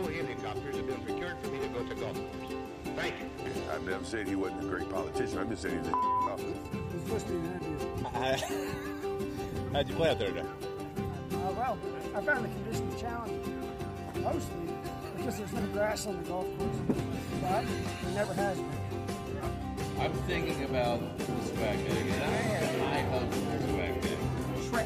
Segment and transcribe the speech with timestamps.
[0.00, 2.54] all helicopters have been procured for me to go to golf course.
[2.96, 3.26] Thank you.
[3.72, 5.38] I've never said he wasn't a great politician.
[5.38, 6.42] I'm just saying he's a off.
[6.42, 8.10] was listening to you.
[9.72, 10.40] How'd you play out there today?
[10.40, 11.78] Uh, well,
[12.14, 13.72] I found the conditions challenging,
[14.22, 14.54] mostly
[15.16, 16.98] because there's no grass on the golf course.
[17.40, 17.64] But
[18.02, 18.70] there never has been.
[20.00, 24.18] I'm thinking about the swag bag, and I have high hopes for the swag bag.
[24.70, 24.84] Tra-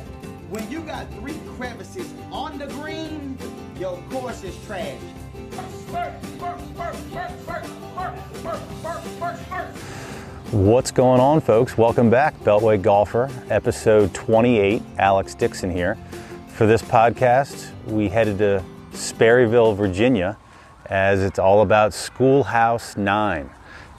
[0.50, 3.38] when you got three crevices on the green,
[3.78, 4.98] your course is trash.
[10.52, 11.76] What's going on, folks?
[11.76, 14.80] Welcome back, Beltway Golfer, episode 28.
[14.98, 15.96] Alex Dixon here.
[16.48, 20.36] For this podcast, we headed to Sperryville, Virginia,
[20.86, 23.50] as it's all about Schoolhouse 9,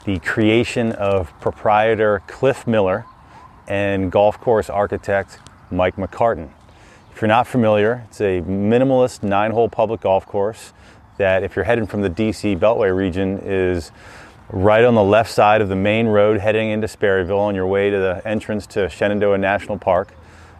[0.06, 3.04] the creation of proprietor Cliff Miller
[3.68, 5.38] and golf course architect
[5.70, 6.48] Mike McCartin.
[7.16, 10.74] If you're not familiar, it's a minimalist nine hole public golf course
[11.16, 13.90] that, if you're heading from the DC Beltway region, is
[14.50, 17.88] right on the left side of the main road heading into Sperryville on your way
[17.88, 20.12] to the entrance to Shenandoah National Park.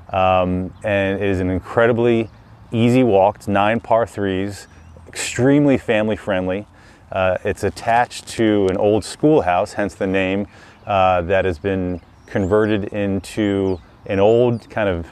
[0.09, 2.31] Um, and it is an incredibly
[2.73, 3.37] easy walk.
[3.37, 4.67] It's nine par threes,
[5.07, 6.67] extremely family friendly.
[7.13, 10.47] Uh, it's attached to an old schoolhouse, hence the name,
[10.87, 15.07] uh, that has been converted into an old kind of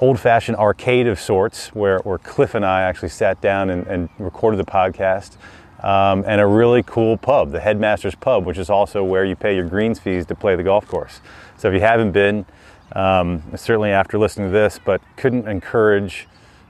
[0.00, 4.58] old-fashioned arcade of sorts where, where cliff and i actually sat down and, and recorded
[4.58, 5.36] the podcast
[5.84, 9.54] um, and a really cool pub the headmaster's pub which is also where you pay
[9.54, 11.20] your greens fees to play the golf course.
[11.58, 12.46] So if you haven't been
[12.92, 16.26] um, certainly after listening to this but couldn't encourage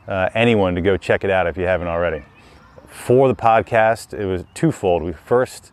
[0.08, 2.24] uh, anyone to go check it out if you haven't already.
[2.88, 5.04] For the podcast it was twofold.
[5.04, 5.70] We first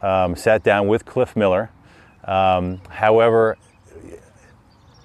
[0.00, 1.70] um, sat down with cliff miller.
[2.24, 3.58] Um, however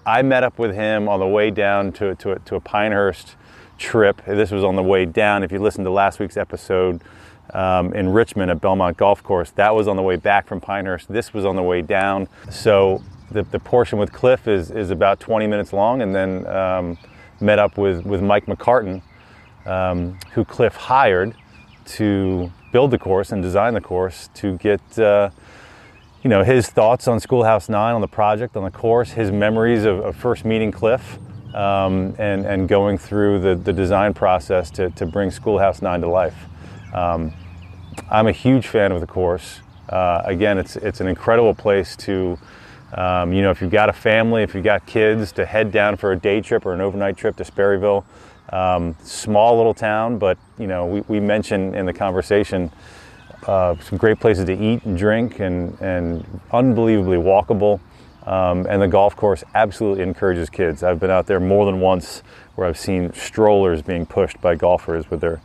[0.10, 3.36] I met up with him on the way down to, to, a, to a Pinehurst
[3.78, 4.26] trip.
[4.26, 5.44] This was on the way down.
[5.44, 7.04] If you listened to last week's episode
[7.54, 11.10] um, in Richmond at Belmont Golf Course, that was on the way back from Pinehurst.
[11.10, 12.28] This was on the way down.
[12.50, 16.98] So the, the portion with Cliff is, is about 20 minutes long, and then um,
[17.40, 19.04] met up with, with Mike McCartin,
[19.68, 21.36] um, who Cliff hired
[21.86, 24.82] to build the course and design the course to get.
[24.98, 25.30] Uh,
[26.24, 29.86] you know, his thoughts on Schoolhouse 9, on the project, on the course, his memories
[29.86, 31.18] of, of first meeting Cliff,
[31.56, 36.10] um, and, and going through the, the design process to, to bring Schoolhouse 9 to
[36.10, 36.46] life.
[36.94, 37.34] Um,
[38.10, 39.62] I'm a huge fan of the course.
[39.88, 42.38] Uh, again, it's, it's an incredible place to,
[42.94, 45.96] um, you know, if you've got a family, if you've got kids, to head down
[45.96, 48.04] for a day trip or an overnight trip to Sperryville.
[48.52, 52.72] Um, small little town, but, you know, we, we mentioned in the conversation
[53.48, 57.80] uh, some great places to eat and drink and, and unbelievably walkable.
[58.26, 60.84] Um, and the golf course absolutely encourages kids.
[60.84, 62.22] I've been out there more than once
[62.56, 65.42] where I've seen strollers being pushed by golfers with their,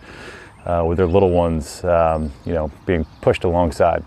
[0.67, 4.05] uh, with their little ones, um, you know, being pushed alongside.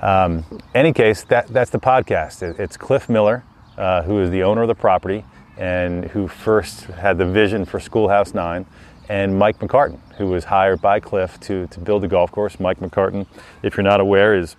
[0.00, 2.42] Um, any case, that, that's the podcast.
[2.42, 3.44] It, it's Cliff Miller,
[3.76, 5.24] uh, who is the owner of the property
[5.56, 8.66] and who first had the vision for Schoolhouse 9
[9.08, 12.58] and Mike McCartin, who was hired by Cliff to, to build the golf course.
[12.58, 13.26] Mike McCartin,
[13.62, 14.56] if you're not aware, is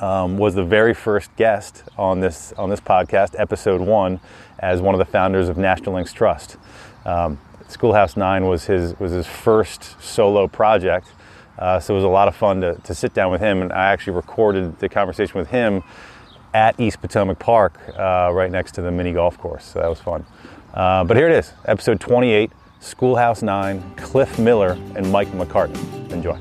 [0.00, 4.20] um, was the very first guest on this on this podcast, episode one,
[4.58, 6.56] as one of the founders of National Links Trust.
[7.04, 11.08] Um, Schoolhouse Nine was his was his first solo project,
[11.58, 13.72] uh, so it was a lot of fun to, to sit down with him, and
[13.72, 15.82] I actually recorded the conversation with him
[16.54, 19.64] at East Potomac Park, uh, right next to the mini golf course.
[19.64, 20.24] So that was fun.
[20.72, 22.50] Uh, but here it is, episode 28.
[22.80, 25.76] Schoolhouse 9, Cliff Miller, and Mike McCartin.
[26.12, 26.38] Enjoy.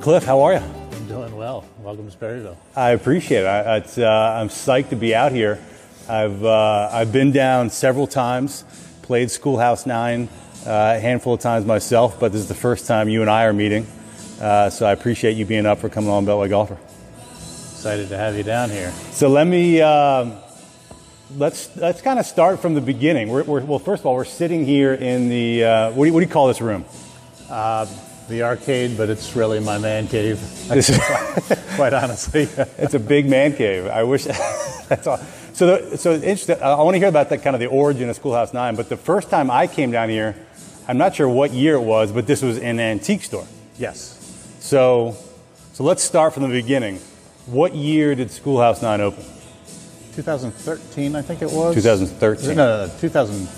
[0.00, 0.58] Cliff, how are you?
[0.58, 1.64] I'm doing well.
[1.78, 2.56] Welcome to Sperryville.
[2.76, 3.46] I appreciate it.
[3.46, 5.58] I, it's, uh, I'm psyched to be out here.
[6.08, 8.64] I've, uh, I've been down several times,
[9.02, 10.28] played Schoolhouse 9
[10.66, 13.44] uh, a handful of times myself, but this is the first time you and I
[13.44, 13.86] are meeting.
[14.40, 16.78] Uh, so I appreciate you being up for coming on Beltway Golfer.
[17.26, 18.92] Excited to have you down here.
[19.10, 20.36] So let me um,
[21.36, 23.28] let's let's kind of start from the beginning.
[23.28, 26.14] We're, we're, well, first of all, we're sitting here in the uh, what, do you,
[26.14, 26.84] what do you call this room?
[27.48, 27.86] Uh,
[28.28, 30.38] the arcade, but it's really my man cave.
[31.76, 32.42] quite honestly,
[32.78, 33.86] it's a big man cave.
[33.86, 35.18] I wish that's all.
[35.54, 36.62] So, the, so interesting.
[36.62, 38.74] I want to hear about that kind of the origin of Schoolhouse Nine.
[38.74, 40.34] But the first time I came down here,
[40.88, 43.46] I'm not sure what year it was, but this was an antique store.
[43.78, 44.18] Yes.
[44.60, 45.16] So,
[45.74, 47.00] so let's start from the beginning.
[47.46, 49.24] What year did Schoolhouse Nine open?
[50.14, 51.74] 2013, I think it was.
[51.74, 52.56] 2013.
[52.56, 53.48] No, no, no 2000.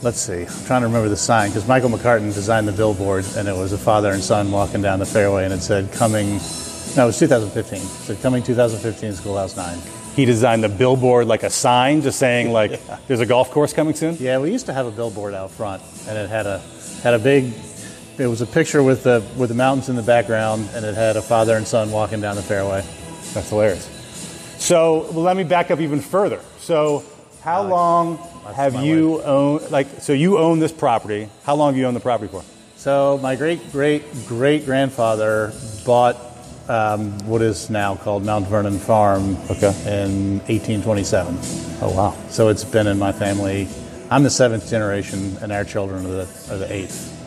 [0.00, 0.42] Let's see.
[0.42, 3.72] I'm trying to remember the sign because Michael McCartin designed the billboard, and it was
[3.72, 6.38] a father and son walking down the fairway, and it said "Coming."
[6.96, 7.78] No, it was 2015.
[7.78, 9.78] It said "Coming 2015, Schoolhouse 9."
[10.14, 13.94] He designed the billboard like a sign, just saying like, "There's a golf course coming
[13.94, 16.62] soon." Yeah, we used to have a billboard out front, and it had a
[17.02, 17.52] had a big.
[18.18, 21.16] It was a picture with the with the mountains in the background, and it had
[21.16, 22.84] a father and son walking down the fairway.
[23.34, 23.97] That's hilarious.
[24.68, 26.42] So well, let me back up even further.
[26.58, 27.02] So
[27.40, 28.18] how long
[28.54, 29.70] have you owned?
[29.70, 31.30] Like, so you own this property.
[31.44, 32.44] How long have you owned the property for?
[32.76, 35.54] So my great great great grandfather
[35.86, 36.16] bought
[36.68, 39.72] um, what is now called Mount Vernon Farm Okay.
[39.86, 41.38] in 1827.
[41.80, 42.14] Oh wow.
[42.28, 43.68] So it's been in my family.
[44.10, 47.17] I'm the seventh generation, and our children are the, are the eighth.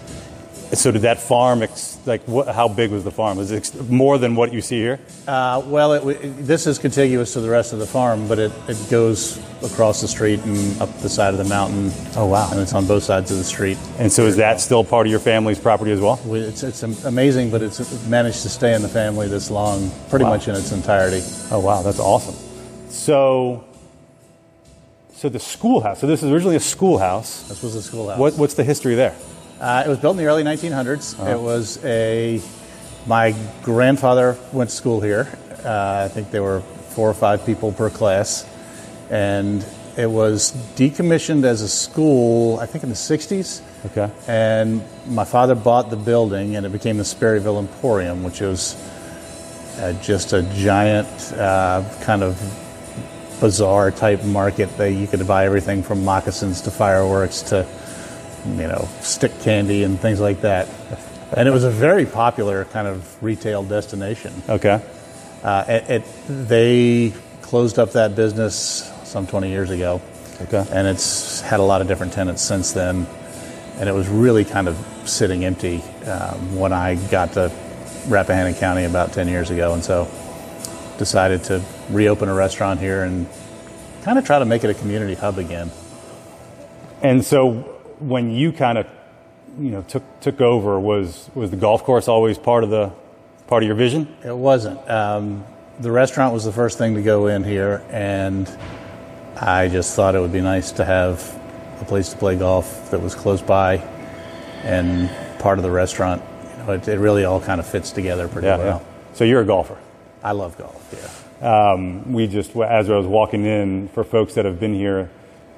[0.73, 1.63] So did that farm?
[1.63, 3.37] Ex- like, what, how big was the farm?
[3.37, 4.99] Was it ex- more than what you see here?
[5.27, 8.53] Uh, well, it, w- this is contiguous to the rest of the farm, but it,
[8.69, 11.91] it goes across the street and up the side of the mountain.
[12.15, 12.49] Oh, wow.
[12.51, 13.77] And it's on both sides of the street.
[13.99, 16.19] And so is that still part of your family's property as well?
[16.25, 20.31] It's, it's amazing, but it's managed to stay in the family this long, pretty Wow.
[20.31, 21.21] much in its entirety.
[21.51, 22.35] Oh wow, that's awesome.
[22.89, 23.65] So,
[25.15, 25.99] so the schoolhouse.
[25.99, 27.43] So this is originally a schoolhouse.
[27.49, 28.17] This was a schoolhouse.
[28.17, 29.13] What, what's the history there?
[29.61, 31.13] Uh, it was built in the early 1900s.
[31.31, 32.41] It was a.
[33.05, 35.27] My grandfather went to school here.
[35.63, 38.43] Uh, I think there were four or five people per class,
[39.11, 39.63] and
[39.97, 42.59] it was decommissioned as a school.
[42.59, 43.61] I think in the 60s.
[43.85, 44.11] Okay.
[44.27, 48.75] And my father bought the building, and it became the Sperryville Emporium, which was
[49.77, 52.35] uh, just a giant uh, kind of
[53.39, 57.67] bazaar type market that you could buy everything from moccasins to fireworks to
[58.45, 60.67] you know stick candy and things like that.
[61.33, 64.33] And it was a very popular kind of retail destination.
[64.49, 64.83] Okay.
[65.43, 70.01] Uh, it, it, they closed up that business some 20 years ago.
[70.41, 70.65] Okay.
[70.71, 73.07] And it's had a lot of different tenants since then.
[73.77, 77.51] And it was really kind of sitting empty um, when I got to
[78.07, 79.73] Rappahannock County about 10 years ago.
[79.73, 80.11] And so
[80.97, 83.27] decided to reopen a restaurant here and
[84.03, 85.71] kind of try to make it a community hub again.
[87.01, 88.87] And so when you kind of,
[89.59, 92.91] you know, took took over, was was the golf course always part of the
[93.47, 94.07] part of your vision?
[94.23, 94.89] It wasn't.
[94.89, 95.45] Um,
[95.79, 98.49] the restaurant was the first thing to go in here, and
[99.39, 101.39] I just thought it would be nice to have
[101.81, 103.77] a place to play golf that was close by
[104.63, 105.09] and
[105.39, 106.21] part of the restaurant.
[106.43, 108.85] You know, it, it really all kind of fits together pretty well.
[109.13, 109.77] So you're a golfer.
[110.23, 110.77] I love golf.
[111.41, 111.71] Yeah.
[111.71, 115.09] Um, we just, as I was walking in, for folks that have been here,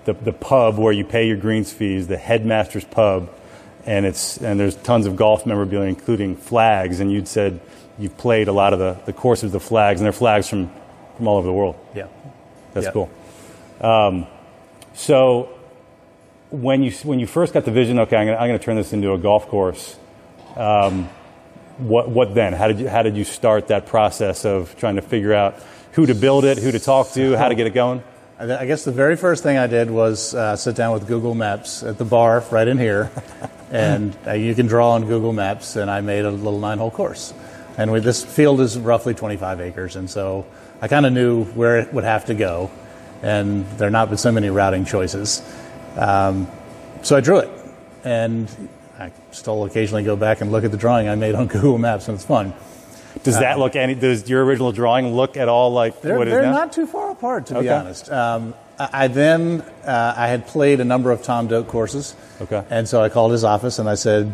[0.05, 3.29] the, the pub where you pay your greens fees, the headmaster's pub,
[3.85, 6.99] and it's and there's tons of golf memorabilia, including flags.
[6.99, 7.59] And you'd said
[7.97, 10.71] you've played a lot of the, the courses, the flags, and they're flags from,
[11.17, 11.75] from all over the world.
[11.95, 12.07] Yeah.
[12.73, 12.91] That's Yeah.
[12.91, 13.09] cool.
[13.81, 14.27] Um,
[14.93, 15.49] so
[16.49, 19.13] when you when you first got the vision, okay, I'm I'm gonna turn this into
[19.13, 19.95] a golf course.
[20.55, 21.09] Um,
[21.77, 22.53] what what then?
[22.53, 25.55] How did you how did you start that process of trying to figure out
[25.93, 28.03] who to build it, who to talk to, how to get it going?
[28.51, 31.81] I guess the very first thing I did was uh, sit down with Google Maps
[31.81, 33.09] at the bar right in here,
[33.71, 37.33] and uh, you can draw on Google Maps, and I made a little nine-hole course.
[37.77, 40.45] And we, this field is roughly 25 acres, and so
[40.81, 42.69] I kind of knew where it would have to go,
[43.21, 45.41] and there are not been so many routing choices.
[45.95, 46.49] Um,
[47.01, 47.49] so I drew it,
[48.03, 48.49] and
[48.99, 52.09] I still occasionally go back and look at the drawing I made on Google Maps,
[52.09, 52.53] and it's fun.
[53.21, 53.93] Does that look any?
[53.95, 56.51] Does your original drawing look at all like They're, what they're now?
[56.51, 58.11] not too far apart, to be honest.
[58.11, 62.63] Um, I, I then uh, I had played a number of Tom Doak courses, Okay.
[62.69, 64.33] and so I called his office and I said,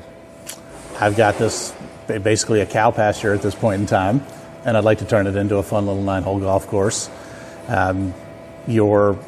[0.99, 1.73] "I've got this
[2.07, 4.23] basically a cow pasture at this point in time,
[4.65, 7.09] and I'd like to turn it into a fun little nine-hole golf course.
[7.67, 8.13] Um,
[8.67, 9.19] your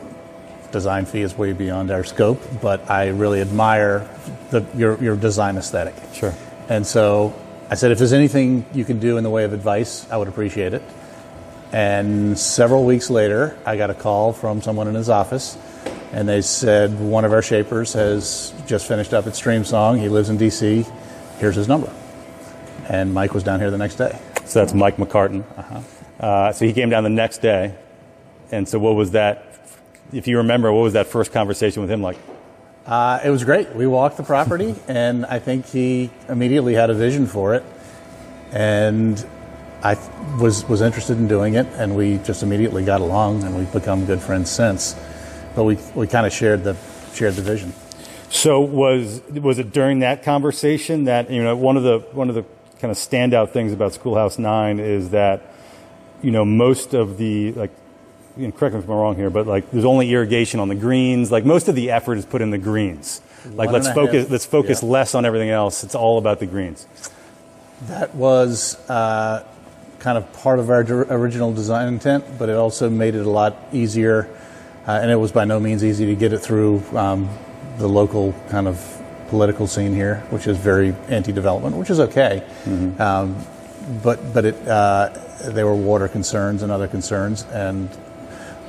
[0.72, 4.08] design fee is way beyond our scope, but I really admire
[4.52, 5.94] the, your your design aesthetic.
[6.14, 6.34] Sure.
[6.70, 7.34] And so
[7.72, 10.28] I said, if there's anything you can do in the way of advice, I would
[10.28, 10.84] appreciate it.
[11.72, 15.58] And several weeks later, I got a call from someone in his office,
[16.12, 20.02] and they said one of our shapers has just finished up at Streamsong.
[20.02, 20.86] He lives in D.C.
[21.40, 21.90] Here's his number.
[22.90, 24.20] And Mike was down here the next day.
[24.44, 25.46] So that's Mike McCartin.
[26.20, 27.74] Uh, so he came down the next day,
[28.52, 29.46] and so what was that?
[30.12, 32.18] If you remember, what was that first conversation with him like?
[32.86, 33.76] Uh, it was great.
[33.76, 37.64] We walked the property, and I think he immediately had a vision for it,
[38.52, 39.24] and
[39.84, 39.98] I
[40.40, 44.06] was was interested in doing it, and we just immediately got along, and we've become
[44.06, 44.96] good friends since.
[45.56, 46.76] But we we kind of shared the
[47.14, 47.74] shared the vision.
[48.30, 52.36] So was was it during that conversation that you know one of the one of
[52.36, 52.46] the
[52.80, 55.42] kind of standout things about Schoolhouse Nine is that
[56.24, 57.72] you know most of the like
[58.38, 60.76] you know, correct me if I'm wrong here, but like there's only irrigation on the
[60.76, 61.32] greens.
[61.32, 63.22] Like most of the effort is put in the greens.
[63.46, 64.32] Like One let's focus half.
[64.32, 64.90] let's focus Yeah.
[64.90, 65.84] less on everything else.
[65.84, 66.88] It's all about the greens.
[67.88, 69.44] That was uh,
[70.00, 73.58] kind of part of our original design intent, but it also made it a lot
[73.74, 74.28] easier,
[74.88, 77.28] uh, and it was by no means easy to get it through um,
[77.80, 78.80] the local kind of
[79.30, 82.44] political scene here, which is very anti-development, which is okay.
[83.00, 83.36] Um,
[84.04, 85.10] but but it uh,
[85.46, 87.90] there were water concerns and other concerns, and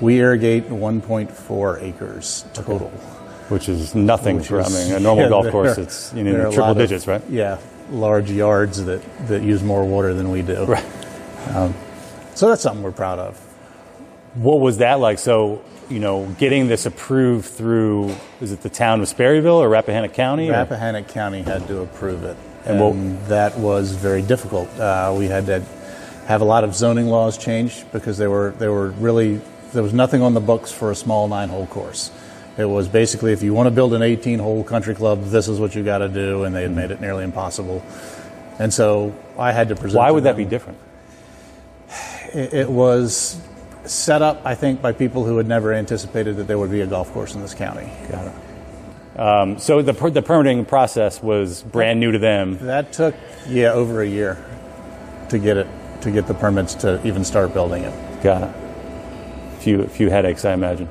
[0.02, 2.88] we irrigate 1.4 acres total.
[3.48, 6.24] Which is nothing which for, is- I mean, a normal yeah, golf course, it's, you
[6.24, 7.22] know, triple lot of- digits, right?
[7.30, 7.58] Yeah,
[7.90, 10.64] large yards that, that use more water than we do.
[10.64, 10.84] Right.
[11.54, 11.74] Um,
[12.34, 13.36] so that's something we're proud of.
[14.34, 15.18] What was that like?
[15.18, 20.14] So, you know, getting this approved through, is it the town of Sperryville or Rappahannock
[20.14, 20.48] County?
[20.48, 24.68] or- Rappahannock County had to approve it, And and, what- that was very difficult.
[24.78, 25.60] Uh, we had to
[26.26, 29.40] have a lot of zoning laws changed because they were they were really
[29.72, 32.10] there was nothing on the books for a small nine-hole course.
[32.58, 35.74] It was basically if you want to build an 18-hole country club, this is what
[35.74, 37.82] you got to do, and they had made it nearly impossible.
[38.58, 39.98] And so I had to present.
[39.98, 40.78] Why would that be different?
[42.34, 43.40] It, it was
[43.84, 46.86] set up, I think, by people who had never anticipated that there would be a
[46.86, 47.90] golf course in this county.
[48.10, 49.18] Got it.
[49.18, 52.58] Um, so the, per- the permitting process was brand new to them.
[52.58, 53.14] That took
[53.46, 54.42] yeah over a year
[55.28, 55.66] to get it
[56.02, 58.22] to get the permits to even start building it.
[58.22, 58.61] Got it.
[59.62, 60.88] Few, few headaches, I imagine.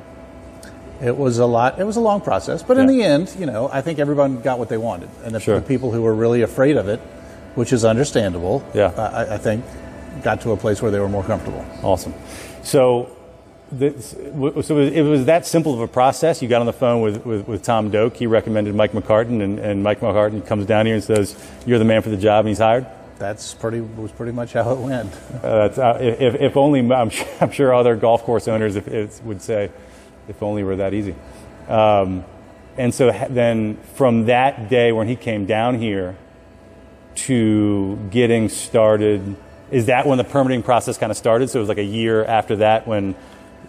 [1.02, 1.78] It was a lot.
[1.78, 2.92] It was a long process, but in Yeah.
[2.94, 5.56] the end, you know, I think everyone got what they wanted, and the, Sure.
[5.56, 7.00] the people who were really afraid of it,
[7.54, 8.92] which is understandable, Yeah.
[8.96, 9.64] I, I think,
[10.22, 11.64] got to a place where they were more comfortable.
[11.82, 12.14] Awesome.
[12.62, 13.08] So,
[13.70, 14.14] this,
[14.62, 16.40] so it was that simple of a process.
[16.40, 18.16] You got on the phone with, with, with Tom Doak.
[18.16, 21.34] He recommended Mike McCartin, and, and Mike McCartin comes down here and says,
[21.66, 22.86] "You're the man for the job," and he's hired.
[23.22, 25.14] That's pretty was pretty much how it went.
[25.32, 28.88] Uh, that's, uh, if, if only I'm sure, I'm sure other golf course owners if,
[28.88, 29.70] if would say,
[30.26, 31.14] if only were that easy.
[31.68, 32.24] Um,
[32.76, 36.16] and so then from that day when he came down here
[37.14, 39.36] to getting started,
[39.70, 41.48] is that when the permitting process kind of started?
[41.48, 43.14] So it was like a year after that when,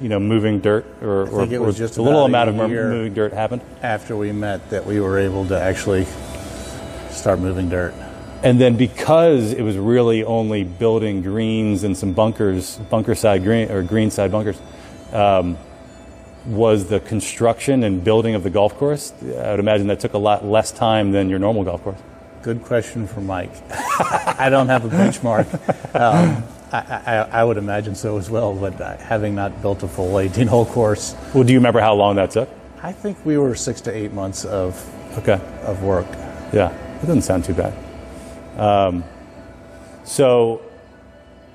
[0.02, 2.56] you know, moving dirt or, or, think it was or just a little amount of
[2.56, 3.62] moving dirt happened.
[3.84, 6.08] After we met, that we were able to actually
[7.12, 7.94] start moving dirt.
[8.44, 13.72] And then because it was really only building greens and some bunkers, bunker side green
[13.72, 14.60] or green side bunkers,
[15.14, 15.58] um,
[16.46, 19.14] was the construction and building of the golf course.
[19.22, 22.00] I would imagine that took a lot less time than your normal golf course.
[22.42, 23.52] Good question for Mike.
[23.72, 25.48] I don't have a benchmark.
[25.96, 29.88] Um, I, I, I would imagine so as well, but uh, having not built a
[29.88, 32.50] full 18-hole course, Well, do you remember how long that took?
[32.82, 34.76] I think we were six to eight months of
[35.20, 35.40] Okay.
[35.62, 36.08] of work.
[36.52, 37.74] Yeah, it doesn't sound too bad.
[38.58, 39.04] Um,
[40.04, 40.62] so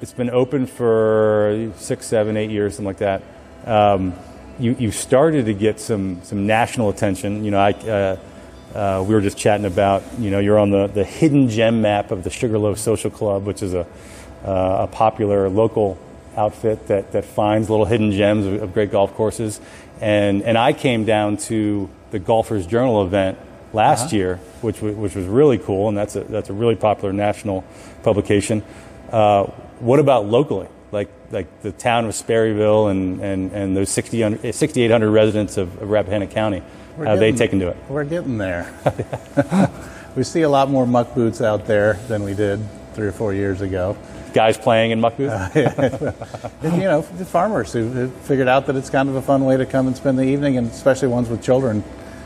[0.01, 3.23] it's been open for six, seven, eight years, something like that.
[3.67, 4.15] Um,
[4.59, 7.45] you, you started to get some, some national attention.
[7.45, 8.17] You know, I, uh,
[8.75, 12.11] uh, we were just chatting about, you know, you're on the, the hidden gem map
[12.11, 13.87] of the Sugarloaf Social Club, which is a,
[14.45, 15.99] uh, a popular local
[16.37, 19.61] outfit that, that finds little hidden gems of, of great golf courses.
[20.01, 23.39] And, and I came down to the Golfers Journal event
[23.73, 27.65] last year, which, which was really cool, and that's a, that's a really popular national
[28.03, 28.63] publication.
[29.13, 29.45] Uh,
[29.81, 30.69] what about locally?
[30.91, 35.81] Like, like the town of Sperryville and, and, and those 60 under- 6,800 residents of,
[35.83, 36.63] of Rappahannock County,
[36.97, 37.77] We're how have they getting- taken to it?
[37.89, 38.73] We're getting there.
[40.17, 42.61] we see a lot more muck boots out there than we did
[42.95, 43.97] three or four years ago.
[44.33, 45.35] Guys playing in muck boots?
[46.61, 49.57] And, you know, the farmers who figured out that it's kind of a fun way
[49.57, 51.85] to come and spend the evening, and especially ones with children.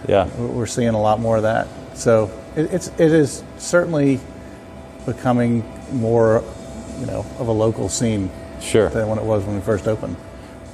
[0.08, 0.26] Yeah.
[0.36, 1.68] We're seeing a lot more of that.
[1.94, 4.20] So it, it's it is certainly
[5.06, 6.42] becoming more,
[7.00, 8.30] you know, of a local scene
[8.60, 8.88] Sure.
[8.90, 10.14] than when it was when we first opened.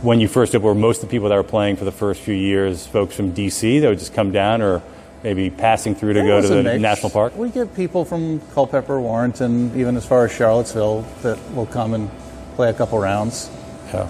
[0.03, 2.21] when you first opened, were most of the people that were playing for the first
[2.21, 4.83] few years folks from DC that would just come down or
[5.25, 6.81] maybe passing through to It go to the mix.
[6.83, 7.35] national park?
[7.37, 12.11] We get people from Culpeper, Warrenton, even as far as Charlottesville that will come and
[12.57, 13.51] play a couple rounds.
[13.93, 14.09] Yeah.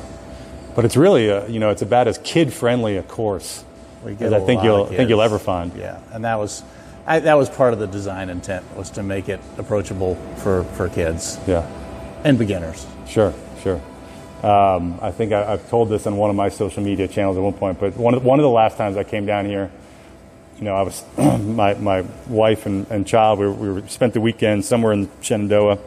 [0.74, 3.64] But it's really, a, you know, it's about as kid friendly a course
[4.04, 5.72] We as get I think you'll think you'll ever find.
[5.76, 6.62] Yeah, and that was
[7.08, 10.90] I, that was part of the design intent was to make it approachable for, for
[10.90, 11.66] kids Yeah.
[12.22, 12.86] and beginners.
[13.06, 13.80] Sure, sure.
[14.42, 17.42] Um, I think I, I've told this on one of my social media channels at
[17.42, 19.70] one point, but one of, one of the last times I came down here,
[20.58, 23.38] you know, I was my, my wife and, and child.
[23.38, 25.78] We, were, we were spent the weekend somewhere in Shenandoah,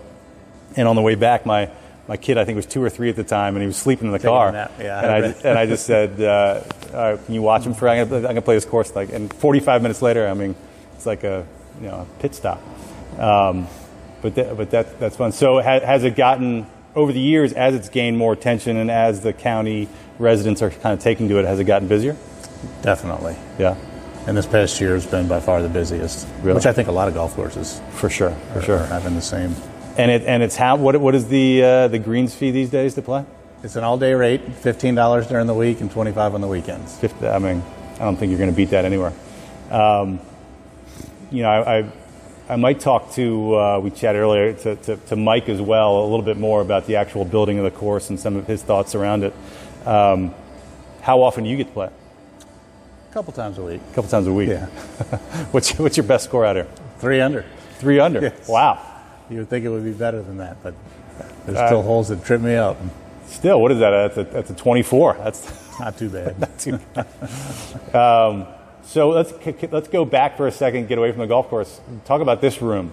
[0.75, 1.69] and on the way back, my
[2.07, 4.07] my kid I think was two or three at the time, and he was sleeping
[4.07, 4.51] in the Taking car.
[4.51, 6.61] nap, yeah, and I and I just said, uh,
[6.93, 7.87] right, "Can you watch him for?
[7.87, 10.55] I'm gonna, I'm gonna play this course." Like, and 45 minutes later, I mean,
[10.95, 11.45] it's like a
[11.79, 12.61] you know a pit stop.
[13.19, 13.67] Um,
[14.21, 15.31] but that, but that, that's fun.
[15.31, 16.65] So ha, has it gotten
[16.95, 19.87] over the years as it's gained more attention and as the county
[20.19, 21.45] residents are kind of taking to it?
[21.45, 22.15] Has it gotten busier?
[22.83, 23.35] Definitely.
[23.57, 23.75] Yeah,
[24.27, 26.55] And this past year has been by far the busiest, Really?
[26.55, 28.77] which I think a lot of golf courses for sure, for are, sure.
[28.79, 29.55] are having the same.
[29.97, 32.95] And it and it's how what what is the uh, the greens fee these days
[32.95, 33.25] to play?
[33.63, 36.97] It's an all-day rate, fifteen dollars during the week and twenty-five on the weekends.
[36.97, 37.61] 50, I mean,
[37.95, 39.13] I don't think you're going to beat that anywhere.
[39.69, 40.19] Um,
[41.31, 41.91] you know, I, I,
[42.49, 46.07] I might talk to, uh, we chatted earlier, to, to, to Mike as well, a
[46.07, 48.95] little bit more about the actual building of the course and some of his thoughts
[48.95, 49.33] around it.
[49.85, 50.33] Um,
[51.01, 51.89] how often do you get to play?
[53.09, 53.81] A couple times a week.
[53.91, 54.49] A couple times a week.
[54.49, 54.65] Yeah.
[55.51, 56.67] what's, what's your best score out here?
[56.99, 57.45] Three under.
[57.77, 58.21] Three under.
[58.21, 58.49] Yes.
[58.49, 58.90] Wow.
[59.31, 60.73] You would think it would be better than that, but
[61.45, 62.77] there's Uh, still holes that trip me up.
[63.27, 63.91] Still, what is that?
[64.13, 65.15] That's a, that's a 24.
[65.23, 66.39] That's Not too bad.
[66.39, 66.79] not too
[67.97, 68.45] um,
[68.83, 69.33] so let's
[69.71, 71.79] let's go back for a second, get away from the golf course.
[72.05, 72.91] Talk about this room.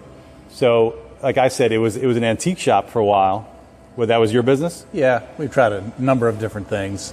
[0.50, 3.49] So, like I said, it was it was an antique shop for a while.
[3.97, 4.87] Well, that was your business.
[4.92, 7.12] yeah, we've tried a number of different things.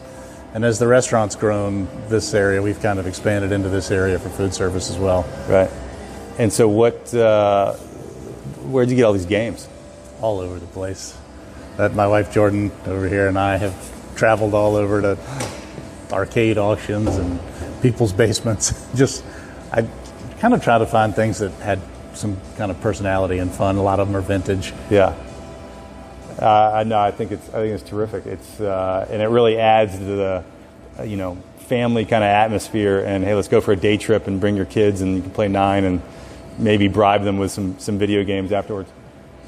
[0.53, 4.29] And as the restaurant's grown this area, we've kind of expanded into this area for
[4.29, 5.25] food service as well.
[5.49, 5.69] Right.
[6.37, 7.13] And so, what?
[7.13, 7.75] Uh,
[8.65, 9.67] where'd you get all these games?
[10.21, 11.17] all over the place.
[11.77, 15.17] That my wife Jordan over here and I have traveled all over to
[16.11, 17.39] arcade auctions and
[17.81, 18.87] people's basements.
[18.95, 19.23] Just
[19.71, 19.87] I
[20.39, 21.81] kind of try to find things that had
[22.13, 23.75] some kind of personality and fun.
[23.75, 24.73] A lot of them are vintage.
[24.89, 25.15] Yeah.
[26.39, 26.99] Uh, I know.
[26.99, 27.47] I think it's.
[27.49, 28.25] I think it's terrific.
[28.25, 30.43] It's uh, and it really adds to the,
[30.99, 32.99] uh, you know, family kind of atmosphere.
[32.99, 35.31] And hey, let's go for a day trip and bring your kids and you can
[35.31, 36.01] play nine and
[36.57, 38.89] maybe bribe them with some some video games afterwards.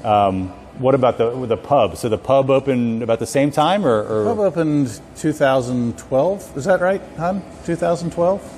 [0.04, 0.48] Um,
[0.78, 1.96] what about the the pub?
[1.96, 6.56] So the pub opened about the same time, or, or Pub opened 2012.
[6.56, 7.42] Is that right, hon?
[7.64, 8.54] 2012.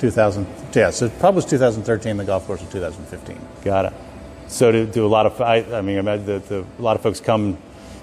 [0.00, 0.46] 2000.
[0.74, 0.90] Yeah.
[0.90, 2.18] So pub was 2013.
[2.18, 3.38] The golf course was 2015.
[3.64, 3.92] got it?
[4.48, 7.02] So do, do a lot of I, I mean, I that the, a lot of
[7.02, 7.56] folks come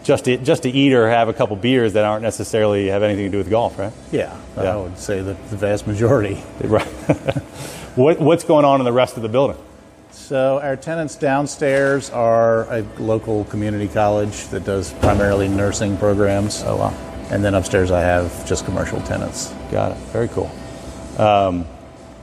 [0.03, 3.25] just to just to eat or have a couple beers that aren't necessarily have anything
[3.25, 3.93] to do with golf, right?
[4.11, 4.73] Yeah, Yeah.
[4.73, 6.43] I would say that the vast majority.
[6.63, 6.87] Right.
[7.95, 9.57] what, what's going on in the rest of the building?
[10.11, 16.63] So our tenants downstairs are a local community college that does primarily nursing programs.
[16.65, 16.89] Oh, wow.
[17.31, 19.51] And then upstairs I have just commercial tenants.
[19.71, 19.97] Got it.
[20.11, 20.51] Very cool.
[21.17, 21.65] Um,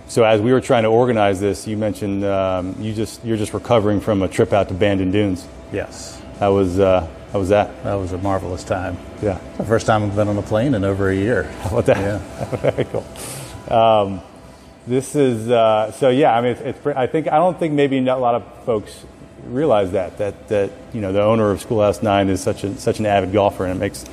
[0.06, 3.54] so as we were trying to organize this, you mentioned um, you just you're just
[3.54, 5.46] recovering from a trip out to Bandon Dunes.
[5.72, 7.84] Yes, How was uh, how was that?
[7.84, 8.98] that was a marvelous time.
[9.22, 9.38] Yeah.
[9.56, 11.44] The first time I've been on a plane in over a year.
[11.44, 11.98] How about that?
[11.98, 12.56] Yeah.
[12.70, 13.06] Very cool.
[13.72, 14.20] Um,
[14.86, 16.36] this is uh, so yeah.
[16.36, 19.04] I mean, it's, it's I think I don't think maybe not a lot of folks
[19.44, 22.98] realize that that that you know the owner of Schoolhouse Nine is such a such
[22.98, 24.04] an avid golfer, and it makes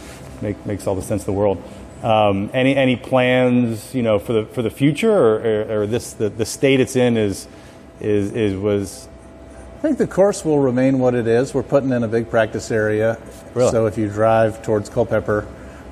[0.41, 1.63] make, makes all the sense in the world.
[2.03, 6.13] Um, any any plans you know for the for the future, or, or, or this
[6.13, 7.47] the, the state it's in is
[7.99, 9.07] is is was
[9.77, 11.53] I think the course will remain what it is.
[11.53, 13.19] We're putting in a big practice area.
[13.53, 13.71] Really?
[13.71, 15.47] So if you drive towards Culpeper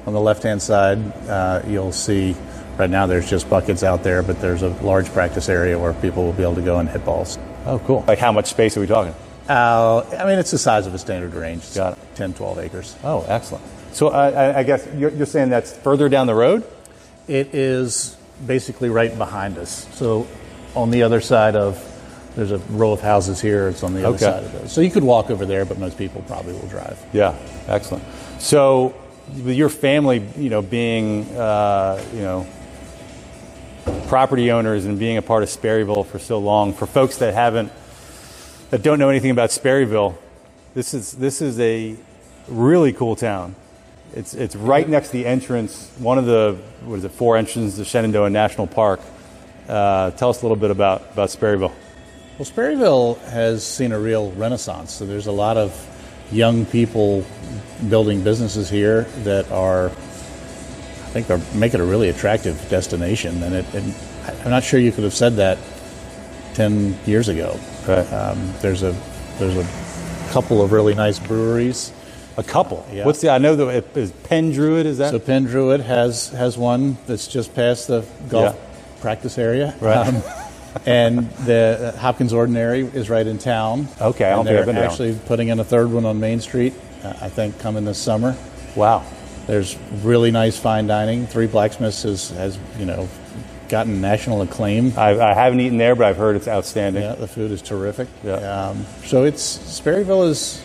[0.05, 2.35] on the left hand side, uh, you'll see
[2.77, 6.23] right now there's just buckets out there, but there's a large practice area where people
[6.25, 7.37] will be able to go and hit balls.
[7.65, 8.03] oh cool.
[8.07, 9.13] Like how much space are we talking?
[9.47, 11.59] Uh, I mean, it's the size of a standard range.
[11.63, 11.99] It's Got it.
[12.15, 12.95] 10, 12 acres.
[13.03, 13.63] Oh, excellent.
[13.91, 16.63] So I, I, I guess you're, you're saying that's further down the road.
[17.27, 19.87] It is basically right behind us.
[19.95, 20.27] So
[20.75, 21.79] on the other side of,
[22.35, 23.69] there's a row of houses here.
[23.69, 24.25] It's on the other Okay.
[24.25, 24.71] side of those.
[24.73, 27.01] So you could walk over there, but most people probably will drive.
[27.13, 27.35] Yeah,
[27.67, 28.03] excellent.
[28.39, 28.93] So,
[29.43, 32.45] with your family, you know, being, uh, you know,
[34.07, 37.71] property owners and being a part of Sperryville for so long, for folks that haven't,
[38.69, 40.15] that don't know anything about Sperryville,
[40.73, 41.95] this is this is a
[42.47, 43.55] really cool town.
[44.13, 47.77] It's it's right next to the entrance, one of the what is it, four entrances
[47.77, 48.99] to Shenandoah National Park.
[49.67, 51.71] Uh, tell us a little bit about about Sperryville.
[52.37, 54.91] Well, Sperryville has seen a real renaissance.
[54.91, 55.71] So there's a lot of
[56.31, 57.25] young people
[57.89, 59.91] building businesses here that are,
[61.15, 63.41] I think, are making it a really attractive destination.
[63.41, 63.95] And, it, and
[64.43, 65.57] I'm not sure you could have said that
[66.55, 67.57] 10 years ago.
[67.87, 68.03] Right.
[68.11, 68.93] Um, there's a
[69.39, 71.93] there's a couple of really nice breweries.
[72.35, 72.85] A couple.
[72.91, 73.05] Yeah.
[73.05, 73.29] What's the?
[73.29, 74.85] I know it is Pen Druid.
[74.85, 75.11] Is that?
[75.11, 79.01] So Pen Druid has has one that's just past the golf Yeah.
[79.01, 79.69] practice area.
[79.69, 80.23] Um, Right.
[80.85, 83.87] and the uh, Hopkins Ordinary is right in town.
[84.01, 86.19] Okay, I don't and think I've they're been actually putting in a third one on
[86.19, 86.73] Main Street.
[87.05, 88.35] Uh, I think coming this summer.
[88.75, 89.01] wow.
[89.47, 91.27] There's really nice fine dining.
[91.27, 93.07] Three Blacksmiths has, has you know
[93.69, 94.93] gotten national acclaim.
[94.97, 97.03] I, I haven't eaten there, but I've heard it's outstanding.
[97.03, 98.07] Yeah, the food is terrific.
[98.23, 98.35] Yeah.
[98.35, 100.63] Um, so it's Sperryville is.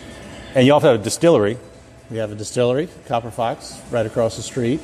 [0.55, 1.57] And you also have a distillery.
[2.09, 4.81] We have a distillery, Copper Fox, right across the street.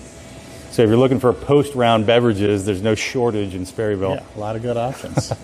[0.71, 4.15] So if you're looking for post-round beverages, there's no shortage in Sperryville.
[4.15, 5.33] Yeah, a lot of good options.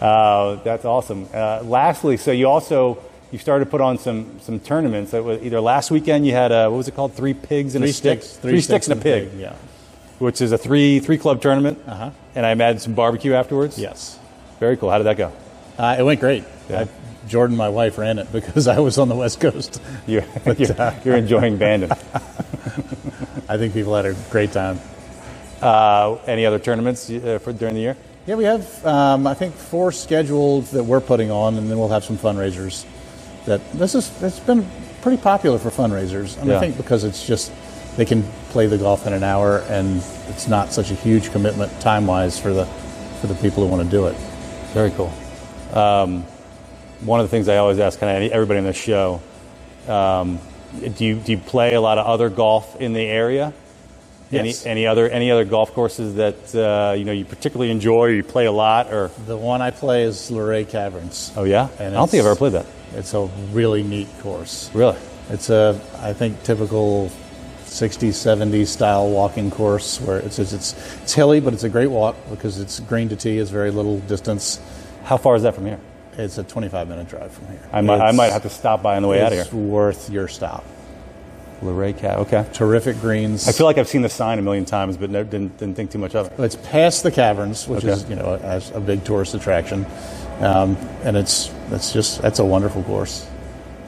[0.00, 1.28] Uh, that's awesome.
[1.34, 2.94] Uh, lastly, so you also
[3.30, 5.12] you started to put on some some tournaments.
[5.12, 7.14] That was either last weekend you had a, what was it called?
[7.14, 8.22] Three pigs and three a stick.
[8.22, 9.54] sticks, three, sticks and a pig, Yeah.
[10.18, 11.78] which is a three three club tournament.
[11.86, 12.10] Uh-huh.
[12.34, 13.78] And I imagine some barbecue afterwards.
[13.78, 14.18] Yes.
[14.58, 14.90] Very cool.
[14.90, 15.32] How did that go?
[15.78, 16.44] Uh, it went great.
[16.68, 16.80] Yeah.
[16.80, 16.88] I,
[17.28, 19.80] Jordan, my wife, ran it because I was on the West Coast.
[20.06, 21.90] You're, you're, you're enjoying Bandon.
[23.48, 24.80] I think people had a great time.
[25.60, 27.96] Uh, any other tournaments uh, for, during the year?
[28.26, 31.88] Yeah, we have, um, I think, four scheduled that we're putting on, and then we'll
[31.88, 32.84] have some fundraisers.
[33.46, 34.66] That this is it's been
[35.02, 36.56] pretty popular for fundraisers, and Yeah.
[36.56, 37.52] I think because it's just
[37.96, 41.78] they can play the golf in an hour, and it's not such a huge commitment
[41.80, 42.66] time wise for the
[43.20, 44.16] for the people who want to do it.
[44.74, 45.12] Very cool.
[45.72, 46.24] Um,
[47.00, 49.20] one of the things I always ask kind of everybody on the show:
[49.88, 50.38] um,
[50.96, 53.52] Do you do you play a lot of other golf in the area?
[54.30, 54.64] Yes.
[54.66, 57.96] Any any other any other golf courses that uh, you know you particularly enjoy?
[58.06, 61.32] Or you play a lot, or The one I play is Luray Caverns.
[61.36, 62.66] oh yeah, And I don't think I've ever played that.
[62.94, 64.70] It's a really neat course.
[64.74, 64.96] Really?
[65.30, 67.10] It's a, I think, typical
[67.64, 71.86] 60s, 70s style walking course where it's, it's, it's, it's hilly, but it's a great
[71.86, 74.60] walk because it's green to tee it's very little distance.
[75.04, 75.78] How far is that from here?
[76.18, 77.60] It's a 25 minute drive from here.
[77.72, 80.10] I might I might have to stop by on the way out of It's worth
[80.10, 80.64] your stop.
[81.62, 82.18] Luray Cat.
[82.18, 82.44] Okay.
[82.52, 83.46] Terrific greens.
[83.48, 85.90] I feel like I've seen the sign a million times, but no, didn't didn't think
[85.92, 86.40] too much of it.
[86.40, 87.92] it's past the caverns, which Okay.
[87.92, 89.86] is you know a, a big tourist attraction,
[90.40, 93.26] um, and it's it's just that's a wonderful course.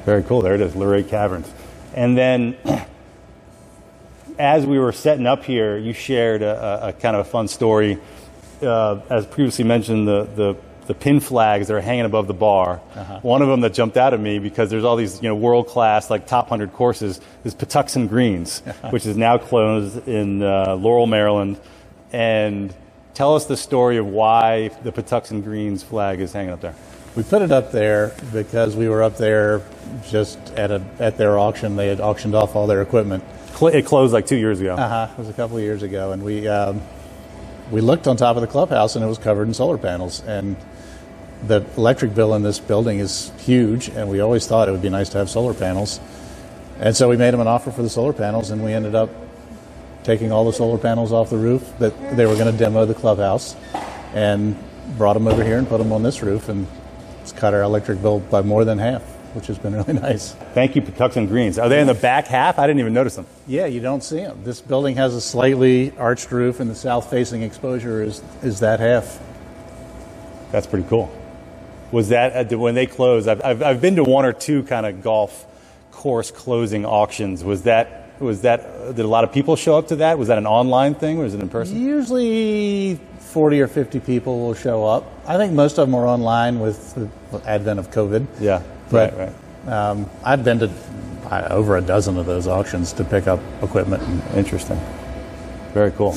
[0.05, 0.43] Very cool.
[0.43, 1.51] There it is, Luray Caverns.
[1.95, 2.57] And then,
[4.39, 7.49] as we were setting up here, you shared a, a, a kind of a fun
[7.49, 7.99] story.
[8.61, 12.77] Uh, as previously mentioned, the, the, the pin flags that are hanging above the bar.
[13.23, 15.69] One of them that jumped out at me because there's all these you know world
[15.69, 18.61] class like top hundred courses is Patuxent Greens,
[18.91, 21.61] which is now closed in uh, Laurel, Maryland.
[22.13, 22.75] And
[23.15, 26.75] tell us the story of why the Patuxent Greens flag is hanging up there.
[27.15, 29.63] We put it up there because we were up there
[30.09, 31.77] just at a at their auction.
[31.77, 33.23] They had auctioned off all their equipment.
[33.61, 34.75] It closed like two years ago.
[34.75, 35.13] Uh huh.
[35.13, 36.81] It was a couple of years ago, and we um,
[37.71, 40.23] we looked on top of the clubhouse, and it was covered in solar panels.
[40.23, 40.57] And
[41.47, 44.89] the electric bill in this building is huge, and we always thought it would be
[44.89, 46.01] nice to have solar panels.
[46.81, 49.11] And so we made them an offer for the solar panels, and we ended up
[50.05, 52.95] taking all the solar panels off the roof that they were going to demo the
[52.95, 53.57] clubhouse,
[54.15, 54.57] and
[54.97, 56.67] brought them over here and put them on this roof, and
[57.21, 59.03] it's cut our electric bill by more than half,
[59.35, 60.33] which has been really nice.
[60.55, 61.59] Thank you, Patuxent Greens.
[61.59, 62.59] Are they in the back half?
[62.59, 63.27] I didn't even notice them.
[63.47, 64.43] Yeah, you don't see them.
[64.45, 69.21] This building has a slightly arched roof, and the south-facing exposure is is that half.
[70.51, 71.11] That's pretty cool.
[71.93, 73.29] Was that uh, when they closed?
[73.29, 75.47] I've, I've, I've been to one or two kind of golf
[75.91, 77.45] course closing auctions.
[77.45, 80.19] Was that was that did a lot of people show up to that?
[80.19, 81.81] Was that an online thing or was it in person?
[81.81, 85.05] Usually, forty or fifty people will show up.
[85.27, 87.09] I think most of them are online with the
[87.49, 88.27] advent of COVID.
[88.41, 89.29] Yeah, But right,
[89.67, 89.73] right.
[89.73, 90.71] Um, I've been to
[91.31, 94.03] uh, over a dozen of those auctions to pick up equipment.
[94.35, 94.79] Interesting.
[95.73, 96.15] Very cool.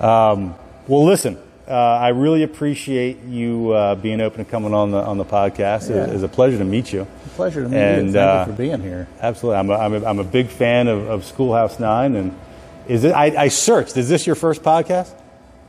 [0.00, 0.54] Um,
[0.86, 1.36] well, listen,
[1.68, 5.90] uh, I really appreciate you uh, being open and coming on the on the podcast.
[5.90, 6.06] Yeah.
[6.06, 7.06] It was a pleasure to meet you.
[7.36, 8.12] pleasure to meet And, you.
[8.14, 9.06] Thank uh, you for being here.
[9.20, 12.38] Absolutely, I'm a, I'm a, I'm a big fan of, of Schoolhouse Nine, and
[12.86, 13.12] is it?
[13.12, 13.96] I, I searched.
[13.96, 15.12] Is this your first podcast?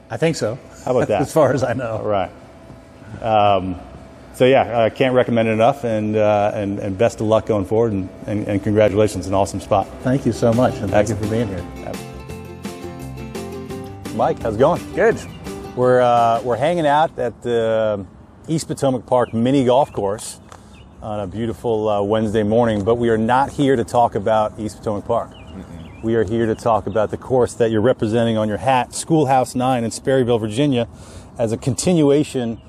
[0.09, 0.57] I think so.
[0.85, 1.21] How about that?
[1.21, 1.97] as far as I know.
[1.97, 2.31] All right.
[3.21, 3.75] Um,
[4.35, 7.65] so yeah, I can't recommend it enough, and uh, and and best of luck going
[7.65, 9.87] forward, and, and, and congratulations, an awesome spot.
[10.03, 11.65] Thank you so much, and thank you for being here.
[14.15, 14.81] Mike, how's it going?
[14.95, 15.17] Good.
[15.75, 18.05] We're uh, we're hanging out at the
[18.47, 20.39] East Potomac Park mini golf course
[21.01, 24.79] on a beautiful uh, Wednesday morning, but we are not here to talk about East
[24.79, 25.31] Potomac Park.
[26.03, 29.53] We are here to talk about the course that you're representing on your hat, Schoolhouse
[29.53, 30.87] Nine in Sperryville, Virginia,
[31.37, 32.59] as a continuation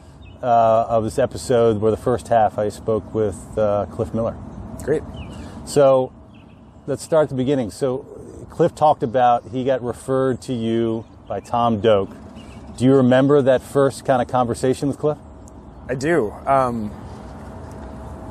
[0.43, 4.37] uh, of this episode where the first half I spoke with uh, Cliff Miller.
[4.83, 5.03] Great.
[5.65, 6.13] So
[6.87, 7.71] let's start at the beginning.
[7.71, 7.99] So
[8.51, 12.11] Cliff talked about he got referred to you by Tom Doak.
[12.81, 15.19] Do you remember that first kind of conversation with Cliff?
[15.87, 16.31] I do.
[16.47, 16.91] Um,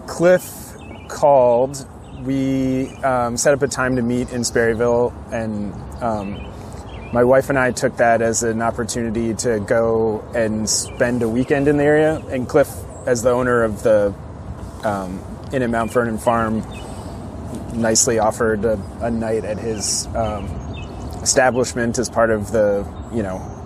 [0.07, 0.73] Cliff
[1.07, 1.87] called.
[2.23, 7.59] We um, set up a time to meet in Sperryville, and um, my wife and
[7.59, 12.15] I took that as an opportunity to go and spend a weekend in the area.
[12.31, 12.71] And Cliff,
[13.05, 14.15] as the owner of the
[14.83, 16.63] um, Inn at Mount Vernon Farm,
[17.75, 20.45] nicely offered a, a night at his um,
[21.21, 22.83] establishment as part of the,
[23.13, 23.57] you know,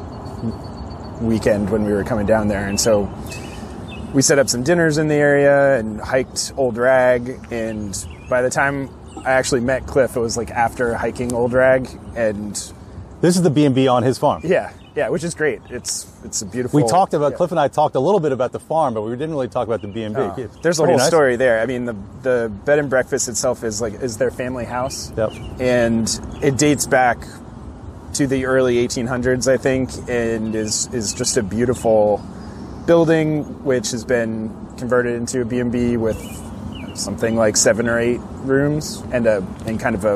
[1.21, 2.67] weekend when we were coming down there.
[2.67, 3.12] And so
[4.13, 7.39] we set up some dinners in the area and hiked Old Rag.
[7.52, 8.89] And by the time
[9.26, 11.88] I actually met Cliff, it was like after hiking Old Rag.
[12.15, 12.54] And
[13.21, 14.41] This is the B&B on his farm.
[14.43, 15.60] yeah, yeah, which is great.
[15.69, 16.80] It's it's a beautiful.
[16.80, 17.38] We talked about yeah.
[17.38, 19.65] Cliff and I talked a little bit about the farm, but we didn't really talk
[19.67, 20.13] about the B&B.
[20.15, 21.08] Oh, there's a whole nice.
[21.08, 21.60] story there.
[21.62, 25.12] I mean, the the bed and breakfast itself is like is their family house.
[25.17, 25.32] Yep.
[25.60, 26.08] and
[26.43, 27.17] it dates back
[28.13, 32.21] to the early 1800s, I think, and is is just a beautiful
[32.86, 36.17] building which has been converted into a B&B with
[36.95, 40.13] something like seven or eight rooms and a and kind of a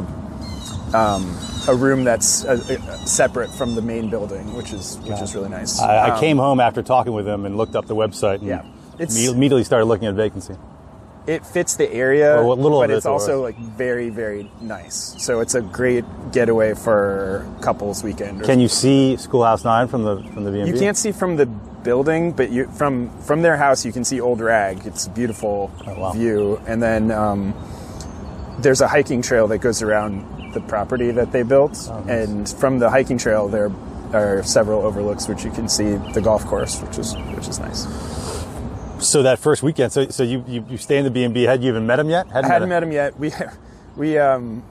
[0.98, 5.36] um, a room that's uh, uh, separate from the main building, which is which is
[5.36, 5.80] really nice.
[5.82, 8.48] I, I Um, came home after talking with him and looked up the website and
[8.48, 8.62] Yeah.
[9.00, 10.56] Immediately started looking at vacancy.
[11.28, 13.54] It fits the area, little but it's also was.
[13.54, 15.14] like very very nice.
[15.20, 18.42] So it's a great getaway for couples weekend.
[18.42, 20.70] or Can you see Schoolhouse Nine from the from the B&B?
[20.72, 24.20] You can't see from the building, but you from from their house you can see
[24.22, 24.86] Old Rag.
[24.86, 26.12] It's a beautiful Oh, wow.
[26.14, 27.54] view, and then um,
[28.60, 32.10] there's a hiking trail that goes around the property that they built, Oh, nice.
[32.30, 33.70] and from the hiking trail there
[34.14, 37.86] are several overlooks which you can see the golf course, which is which is nice.
[39.00, 41.44] So that first weekend, so so you you, you stay in the B and B.
[41.44, 42.28] Had you even met him yet?
[42.34, 43.18] I hadn't met him yet.
[43.20, 43.32] We
[43.96, 44.64] we um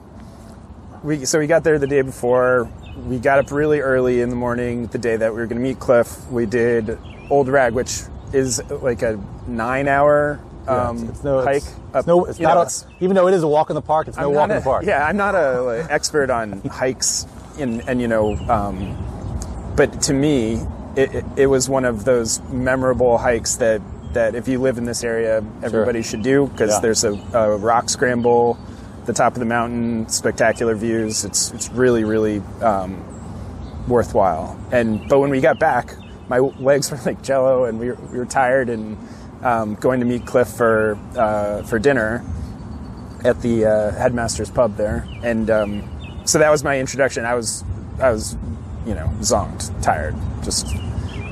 [1.03, 2.69] we so we got there the day before.
[3.07, 5.63] We got up really early in the morning the day that we were going to
[5.63, 6.29] meet Cliff.
[6.31, 6.97] We did
[7.29, 8.01] Old Rag, which
[8.33, 11.57] is like a nine-hour Yeah, um, it's, it's no, hike.
[11.57, 12.53] It's, up- it's no, it's not.
[12.55, 14.49] know, a, it's- even though it is a walk in the park, it's no walk
[14.49, 14.83] not in the park.
[14.85, 17.25] Yeah, I'm not a like, expert on hikes,
[17.59, 20.55] and and you know, um, but to me,
[20.95, 23.79] it, it, it was one of those memorable hikes that
[24.17, 26.79] that if you live in this area, everybody should do because Yeah.
[26.79, 28.57] there's a, a rock scramble,
[29.05, 31.23] the top of the mountain, spectacular views.
[31.23, 32.97] It's it's really really um,
[33.87, 34.59] worthwhile.
[34.71, 35.95] And but when we got back,
[36.29, 38.97] my legs were like jello, and we were, we were tired and
[39.43, 42.25] um, going to meet Cliff for uh, for dinner
[43.23, 47.23] at the uh, headmaster's pub there, and um, so that was my introduction.
[47.23, 47.63] I was
[48.01, 48.35] I was
[48.87, 50.65] you know zonked, tired, just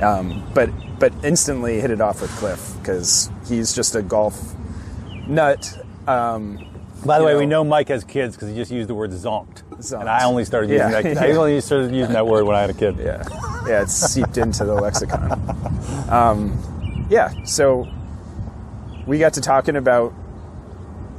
[0.04, 0.70] um, but
[1.00, 4.54] but instantly hit it off with Cliff because he's just a golf
[5.28, 5.76] nut.
[6.08, 6.64] Um,
[7.04, 9.10] By the way, know- we know Mike has kids because he just used the word
[9.12, 9.64] zonked.
[9.80, 10.02] Zonked.
[10.02, 11.02] And I only started using Yeah.
[11.02, 11.18] that.
[11.18, 12.98] I only started using that word when I had a kid.
[13.00, 13.24] Yeah,
[13.68, 15.32] yeah, it's seeped into the lexicon.
[16.10, 17.88] Um, yeah, so
[19.08, 20.12] we got to talking about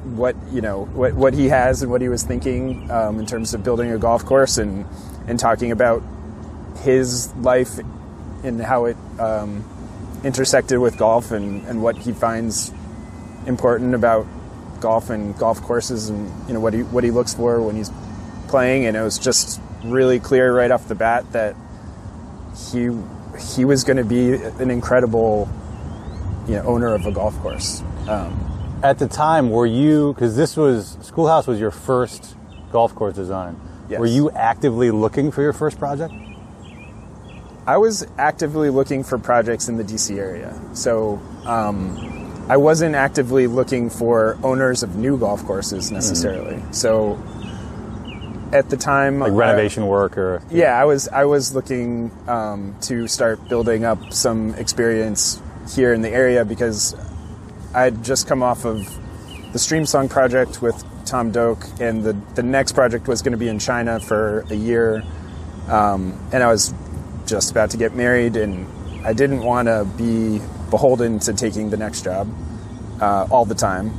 [0.04, 3.52] what you know what what he has and what he was thinking um, in terms
[3.54, 4.86] of building a golf course and
[5.26, 6.00] and talking about
[6.84, 7.80] his life
[8.44, 9.64] and how it um,
[10.24, 12.72] intersected with golf and, and what he finds
[13.46, 14.26] important about
[14.80, 17.90] golf and golf courses and you know what he what he looks for when he's
[18.48, 21.54] playing and it was just really clear right off the bat that
[22.72, 22.90] he
[23.54, 25.48] he was going to be an incredible
[26.46, 30.56] you know owner of a golf course um, At the time, were you because this
[30.56, 32.36] was Schoolhouse was your first
[32.70, 33.58] golf course design?
[33.88, 33.98] Yes.
[33.98, 36.12] Were you actively looking for your first project?
[37.66, 40.58] I was actively looking for projects in the DC area.
[40.72, 46.62] So um, I wasn't actively looking for owners of new golf courses necessarily.
[46.70, 47.20] So
[48.52, 52.76] at the time, Like uh, renovation work or yeah, I was I was looking um,
[52.82, 55.42] to start building up some experience
[55.74, 56.94] here in the area because
[57.74, 58.78] I'd just come off of
[59.52, 63.48] the Streamsong project with Tom Doak, and the the next project was going to be
[63.48, 65.02] in China for a year,
[65.68, 66.72] um, and I was
[67.26, 68.66] just about to get married, and
[69.04, 72.28] I didn't want to be beholden to taking the next job
[73.00, 73.90] uh, all the time,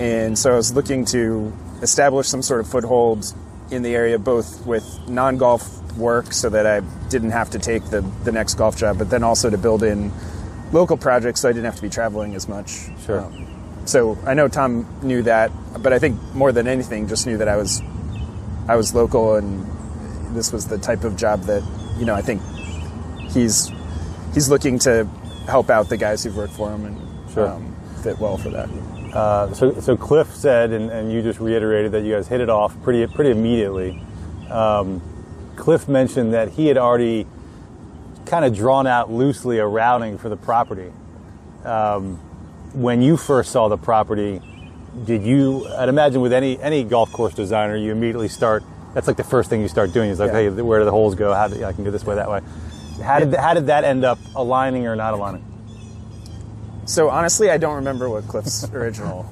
[0.00, 1.52] and so I was looking to
[1.82, 3.32] establish some sort of foothold
[3.70, 8.00] in the area, both with non-golf work, so that I didn't have to take the
[8.24, 10.12] the next golf job, but then also to build in
[10.72, 12.88] local projects, so I didn't have to be traveling as much.
[13.04, 13.20] Sure.
[13.20, 13.46] Um,
[13.86, 15.50] so I know Tom knew that,
[15.82, 17.82] but I think more than anything, just knew that I was
[18.68, 19.66] I was local, and
[20.36, 21.62] this was the type of job that
[21.98, 22.42] you know I think
[23.28, 23.70] he's
[24.34, 25.04] he's looking to
[25.46, 27.48] help out the guys who've worked for him and Sure.
[27.48, 28.68] um, fit well for that.
[29.14, 32.50] Uh, so, so Cliff said, and, and you just reiterated that you guys hit it
[32.50, 34.00] off pretty pretty immediately.
[34.50, 35.00] Um,
[35.56, 37.26] Cliff mentioned that he had already
[38.26, 40.92] kind of drawn out loosely a routing for the property.
[41.64, 42.16] Um,
[42.74, 44.40] when you first saw the property,
[45.04, 45.66] did you?
[45.68, 48.62] I'd imagine with any any golf course designer, you immediately start.
[48.94, 50.50] That's like the first thing you start doing is like, Yeah.
[50.50, 51.32] hey, where do the holes go?
[51.34, 52.40] How do, I can go this way, that way.
[53.02, 55.44] How did how did that end up aligning or not aligning?
[56.84, 59.30] So honestly, I don't remember what Cliff's original.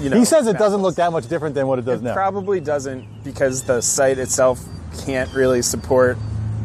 [0.00, 0.90] You know, he says it doesn't was.
[0.90, 2.14] look that much different than what it does It now.
[2.14, 4.60] probably doesn't because the site itself
[5.06, 6.18] can't really support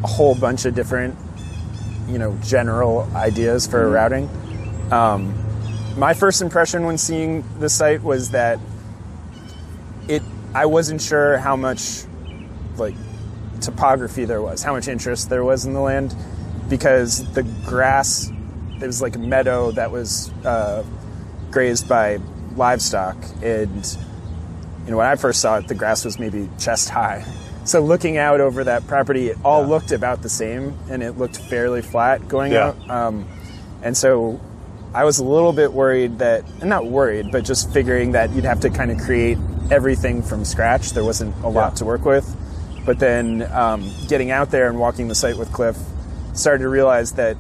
[0.03, 1.15] a whole bunch of different,
[2.07, 4.27] you know, general ideas for routing.
[4.91, 5.33] Um,
[5.97, 8.59] my first impression when seeing the site was that
[10.07, 10.23] it.
[10.55, 12.03] I wasn't sure how much,
[12.77, 12.95] like,
[13.57, 16.15] topography there was, how much interest there was in the land,
[16.69, 18.31] because the grass.
[18.79, 20.83] It was like a meadow that was uh,
[21.49, 22.19] grazed by
[22.55, 23.97] livestock, and
[24.85, 27.25] you know, when I first saw it, the grass was maybe chest high.
[27.65, 29.67] So looking out over that property, it all Yeah.
[29.69, 32.67] looked about the same, and it looked fairly flat going Yeah.
[32.67, 32.89] out.
[32.89, 33.25] Um,
[33.83, 34.39] and so
[34.93, 38.59] I was a little bit worried that, not worried, but just figuring that you'd have
[38.61, 39.37] to kind of create
[39.71, 40.93] everything from scratch.
[40.93, 41.77] There wasn't a lot Yeah.
[41.79, 42.25] to work with.
[42.87, 45.77] But then um, getting out there and walking the site with Cliff,
[46.33, 47.35] started to realize that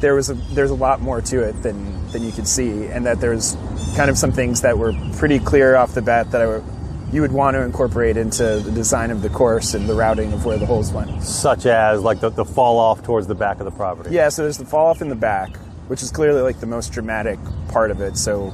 [0.00, 3.06] there was a, there's a lot more to it than than you could see, and
[3.06, 3.56] that there's
[3.96, 6.64] kind of some things that were pretty clear off the bat that I would,
[7.10, 10.44] you would want to incorporate into the design of the course and the routing of
[10.44, 11.22] where the holes went.
[11.22, 14.10] Such as like the, the fall off towards the back of the property.
[14.10, 15.56] Yeah, so there's the fall off in the back,
[15.88, 18.18] which is clearly like the most dramatic part of it.
[18.18, 18.52] So,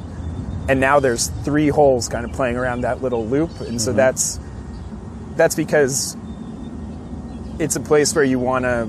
[0.69, 4.39] and now there's three holes kind of playing around that little loop, and so that's
[5.39, 6.17] that's because
[7.59, 8.89] it's a place where you want to,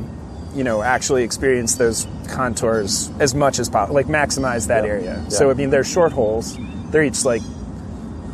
[0.55, 4.89] you know, actually experience those contours as much as possible, like maximize that Yeah.
[4.89, 5.21] area.
[5.23, 5.29] Yeah.
[5.29, 6.57] So I mean, they're short holes.
[6.91, 7.41] They're each like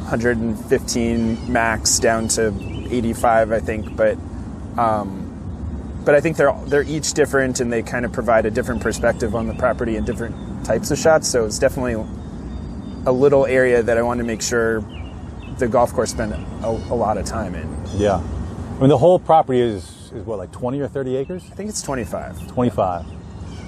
[0.09, 2.53] 115 max down to
[2.89, 4.17] 85, I think, but
[4.77, 5.21] um,
[6.05, 9.35] but I think they're they're each different and they kind of provide a different perspective
[9.35, 11.27] on the property and different types of shots.
[11.27, 11.93] So it's definitely
[13.05, 14.83] a little area that I want to make sure
[15.57, 17.67] the golf course spent a, a lot of time in.
[17.95, 18.15] Yeah.
[18.17, 21.43] I mean, the whole property is, is what, like 20 or 30 acres?
[21.51, 22.47] I think it's 25.
[22.49, 23.05] 25.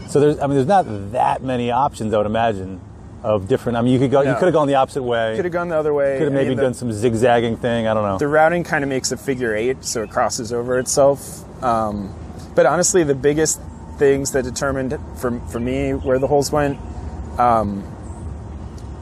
[0.09, 2.81] So there's, I mean, there's not that many options, I would imagine,
[3.23, 3.77] of different.
[3.77, 5.35] I mean, you could go, you could have gone the opposite way.
[5.35, 6.17] Could have gone the other way.
[6.17, 7.87] Could have I maybe mean, the- done some zigzagging thing.
[7.87, 8.17] I don't know.
[8.17, 11.43] The routing kind of makes a figure eight, so it crosses over itself.
[11.63, 12.13] Um,
[12.55, 13.59] but honestly, the biggest
[13.97, 16.77] things that determined for, for me where the holes went,
[17.39, 17.83] um,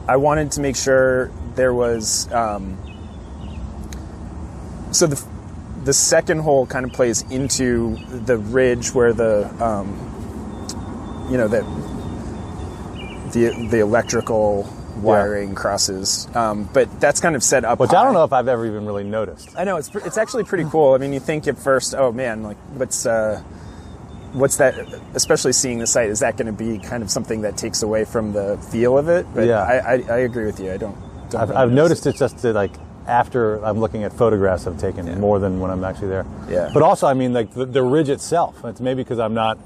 [0.08, 2.30] I wanted to make sure there was.
[2.32, 2.78] Um,
[4.92, 5.22] so the
[5.84, 9.88] the second hole kind of plays into the ridge where the um,
[11.30, 11.64] you know that
[13.32, 17.78] the the electrical wiring crosses, um, but that's kind of set up.
[17.80, 19.50] Which I don't know if I've ever even really noticed.
[19.56, 20.94] I know it's pr- it's actually pretty cool.
[20.94, 23.42] I mean, you think at first, oh man, like what's uh,
[24.32, 24.74] what's that?
[25.14, 28.04] Especially seeing the site, is that going to be kind of something that takes away
[28.04, 29.26] from the feel of it?
[29.34, 29.62] But Yeah.
[29.62, 30.72] I, I, I agree with you.
[30.72, 30.96] I don't.
[31.34, 32.72] I've, I've noticed it's just to, like
[33.06, 36.26] after I'm looking at photographs I've taken more than when I'm actually there.
[36.48, 36.70] Yeah.
[36.72, 38.64] But also, I mean, like the, the ridge itself.
[38.64, 39.58] It's maybe because I'm not,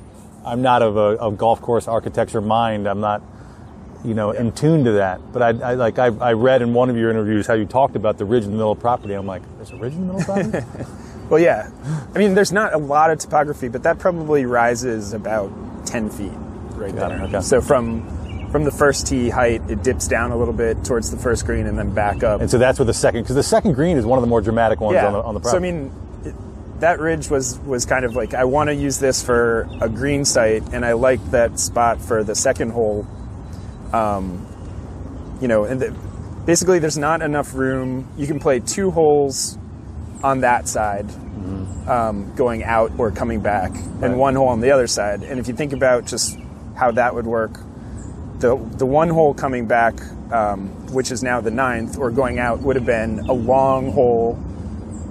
[0.44, 2.86] I'm not of a, of golf course architecture mind.
[2.86, 3.22] I'm not,
[4.04, 5.20] you know, in tune to that.
[5.32, 7.96] But I, I like I, I read in one of your interviews how you talked
[7.96, 9.14] about the ridge in the middle of property.
[9.14, 10.84] I'm like, there's a ridge in the middle of property.
[11.30, 11.70] Well, yeah.
[12.12, 15.52] I mean, there's not a lot of topography, but that probably rises about
[15.86, 16.32] 10 feet
[16.72, 17.26] right Got it, there.
[17.28, 17.40] okay.
[17.40, 18.02] So from
[18.50, 21.66] from the first tee height, it dips down a little bit towards the first green
[21.66, 22.40] and then back up.
[22.40, 24.40] and so that's where the second, because the second green is one of the more
[24.40, 25.92] dramatic ones on the on the So I mean,
[26.24, 26.34] it,
[26.80, 30.24] that ridge was was kind of like I want to use this for a green
[30.24, 33.06] site, and I like that spot for the second hole.
[33.92, 34.46] Um,
[35.40, 35.90] you know, and the,
[36.44, 38.08] basically, there's not enough room.
[38.16, 39.56] You can play two holes
[40.22, 41.08] on that side,
[41.88, 44.04] um, going out or coming back, Right.
[44.10, 45.22] and one hole on the other side.
[45.22, 46.38] And if you think about just
[46.76, 47.58] how that would work,
[48.40, 49.94] the the one hole coming back,
[50.32, 54.38] um, which is now the ninth, or going out, would have been a long hole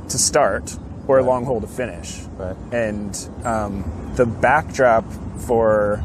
[0.10, 0.76] to start
[1.08, 2.22] or a long hole to finish.
[2.38, 2.56] Right.
[2.72, 5.06] And um, the backdrop
[5.48, 6.04] for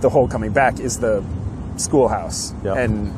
[0.00, 1.22] the hole coming back is the
[1.76, 2.76] schoolhouse, Yep.
[2.76, 3.12] and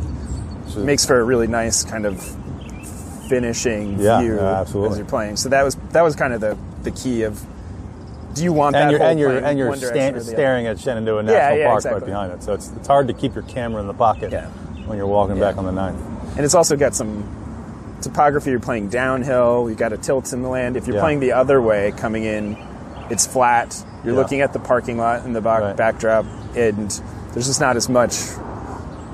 [0.69, 2.21] So- makes for a really nice kind of
[3.29, 5.37] finishing Yeah, view yeah, as you're playing.
[5.37, 7.41] So that was that was kind of the the key of.
[8.39, 10.21] Do you want and that you're and you're and you're sta- or the other?
[10.21, 12.01] staring at Shenandoah National yeah, Park exactly.
[12.01, 12.43] right behind it.
[12.43, 14.47] So it's it's hard to keep your camera in the pocket Yeah.
[14.87, 15.45] when you're walking Yeah.
[15.51, 16.01] back on the ninth.
[16.37, 17.25] And it's also got some
[18.01, 18.51] topography.
[18.51, 19.67] You're playing downhill.
[19.69, 20.77] You've got a tilt in the land.
[20.77, 21.03] If you're Yeah.
[21.03, 22.57] playing the other way, coming in,
[23.11, 23.77] it's flat.
[24.05, 24.21] You're Yeah.
[24.21, 25.77] looking at the parking lot in the back, Right.
[25.77, 26.25] backdrop,
[26.57, 26.91] and
[27.35, 28.17] there's just not as much,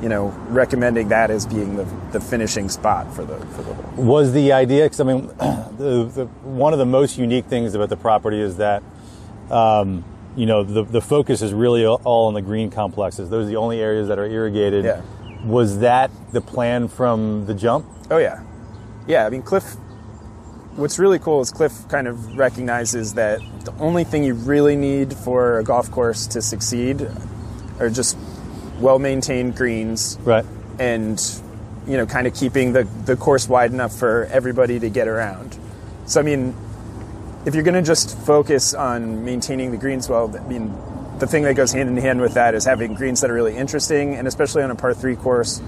[0.03, 3.85] you know, recommending that as being the, the finishing spot for the for the hole.
[4.05, 5.29] was the idea because I mean,
[5.79, 8.83] the, the, one of the most unique things about the property is that,
[9.51, 10.05] um,
[10.37, 13.31] you know, the the focus is really all on the green complexes.
[13.31, 14.85] Those are the only areas that are irrigated.
[14.85, 15.03] Yeah.
[15.45, 17.87] Was that the plan from the jump?
[18.11, 18.43] Oh yeah,
[19.07, 19.27] yeah.
[19.27, 19.77] I mean, Cliff.
[20.77, 25.15] What's really cool is Cliff kind of recognizes that the only thing you really need
[25.15, 27.09] for a golf course to succeed
[27.79, 28.17] are just
[28.81, 30.45] well-maintained greens Right.
[30.81, 31.21] and
[31.87, 35.57] you know kind of keeping the, the course wide enough for everybody to get around
[36.07, 36.55] so i mean
[37.45, 40.75] if you're going to just focus on maintaining the greens well i mean
[41.19, 43.57] the thing that goes hand in hand with that is having greens that are really
[43.57, 45.63] interesting and especially on a par 3 course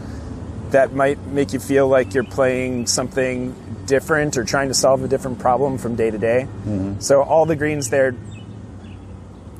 [0.70, 3.54] that might make you feel like you're playing something
[3.86, 6.48] different or trying to solve a different problem from day to day.
[6.66, 6.98] Mm-hmm.
[6.98, 8.16] So all the greens there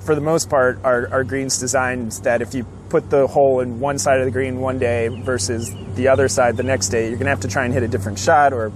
[0.06, 3.80] for the most part, are, are greens designed that if you put the hole in
[3.80, 7.18] one side of the green one day versus the other side the next day, you're
[7.18, 8.72] going to have to try and hit a different shot or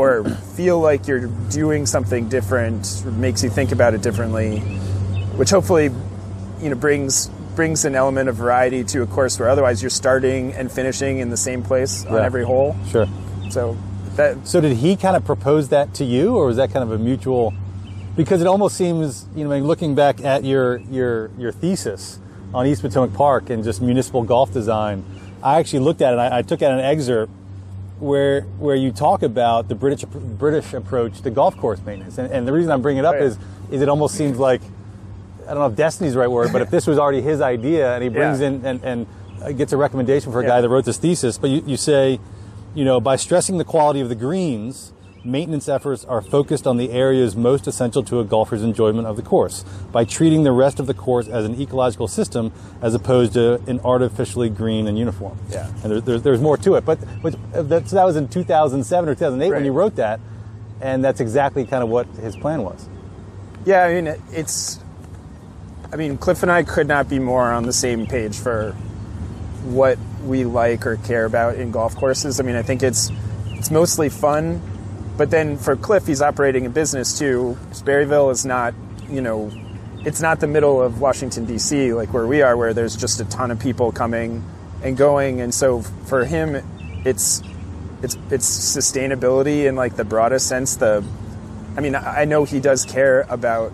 [0.00, 0.24] or
[0.56, 4.60] feel like you're doing something different, makes you think about it differently,
[5.36, 5.90] which hopefully,
[6.60, 10.52] you know, brings brings an element of variety to a course where otherwise you're starting
[10.54, 12.76] and finishing in the same place on every hole.
[12.90, 13.06] Sure.
[13.50, 13.76] So
[14.16, 16.92] That So did he kind of propose that to you, or was that kind of
[16.92, 17.52] a mutual?
[18.16, 22.18] Because it almost seems, you know, looking back at your your your thesis
[22.52, 25.04] on East Potomac Park and just municipal golf design,
[25.42, 26.18] I actually looked at it.
[26.18, 27.32] I, I took out an excerpt
[28.00, 32.48] where where you talk about the British British approach to golf course maintenance, and, and
[32.48, 33.26] the reason I'm bringing it up oh, Right.
[33.26, 33.38] is
[33.70, 34.62] is it almost seems like
[35.44, 37.94] I don't know if destiny's the right word, but if this was already his idea
[37.94, 38.48] and he brings Yeah.
[38.48, 40.48] in and, and gets a recommendation for a Yeah.
[40.48, 42.18] guy that wrote this thesis, but you, you say,
[42.74, 44.92] you know, by stressing the quality of the greens,
[45.24, 49.22] maintenance efforts are focused on the areas most essential to a golfer's enjoyment of the
[49.22, 49.64] course.
[49.92, 53.80] By treating the rest of the course as an ecological system as opposed to an
[53.84, 55.38] artificially green and uniform.
[55.50, 55.68] Yeah.
[55.82, 57.36] And there, there's, there's more to it, but, but
[57.68, 59.64] that's, that was in 2007 or 2008 when Right.
[59.64, 60.20] you wrote that,
[60.80, 62.88] and that's exactly kind of what his plan was.
[63.66, 64.78] Yeah, I mean, it- it's.
[65.92, 68.72] I mean, Cliff and I could not be more on the same page for
[69.64, 72.38] what we like or care about in golf courses.
[72.38, 73.10] I mean, I think it's
[73.48, 74.62] it's mostly fun,
[75.16, 77.58] but then for Cliff, he's operating a business too.
[77.70, 78.74] Sperryville is not,
[79.08, 79.50] you know,
[80.04, 81.92] it's not the middle of Washington D.C.
[81.92, 84.42] like where we are, where there's just a ton of people coming
[84.82, 86.56] and going, and so for him,
[87.04, 87.42] it's
[88.02, 90.76] it's it's sustainability in like the broadest sense.
[90.76, 91.04] The
[91.76, 93.72] I mean, I I know he does care about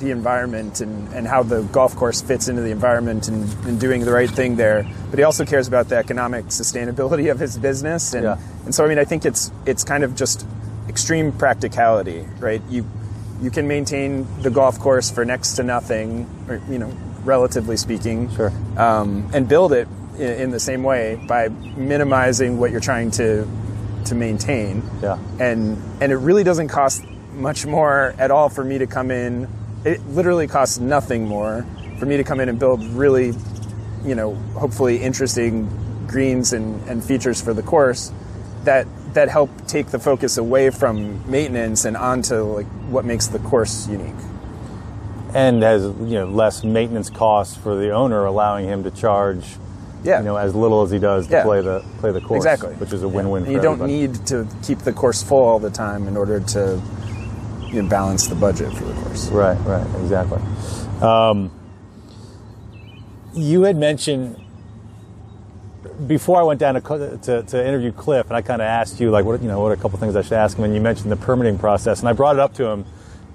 [0.00, 4.04] the environment and, and how the golf course fits into the environment and, and doing
[4.04, 4.86] the right thing there.
[5.10, 8.12] But he also cares about the economic sustainability of his business.
[8.14, 8.38] And, Yeah.
[8.64, 10.46] and so, I mean, I think it's, it's kind of just
[10.88, 12.62] extreme practicality, right?
[12.68, 12.86] You,
[13.40, 16.92] you can maintain the golf course for next to nothing, or, you know,
[17.24, 18.30] relatively speaking.
[18.34, 18.52] Sure.
[18.76, 19.88] Um, and build it
[20.18, 23.46] in, in the same way by minimizing what you're trying to,
[24.06, 25.18] to maintain Yeah.
[25.40, 27.02] and and it really doesn't cost
[27.34, 29.48] much more at all for me to come in.
[29.86, 31.64] It literally costs nothing more
[31.98, 33.32] for me to come in and build really,
[34.04, 35.68] you know, hopefully interesting
[36.08, 38.12] greens and, and features for the course
[38.64, 43.38] that that help take the focus away from maintenance and onto like what makes the
[43.38, 44.14] course unique.
[45.34, 49.44] and has you know less maintenance costs for the owner, allowing him to charge
[50.04, 50.18] Yeah.
[50.18, 51.42] you know as little as he does to Yeah.
[51.44, 52.74] play the play the course, Exactly.
[52.74, 53.44] which is a win-win.
[53.46, 53.92] For you don't everybody.
[54.08, 56.80] need to keep the course full all the time in order to
[57.68, 59.28] you know, balance the budget for the course.
[59.28, 60.40] right, right, exactly.
[61.02, 61.50] Um,
[63.34, 64.42] you had mentioned
[66.06, 69.10] before I went down to, to, to interview Cliff, and I kind of asked you
[69.10, 70.80] like what you know what are a couple things I should ask him, and you
[70.80, 72.84] mentioned the permitting process, and I brought it up to him.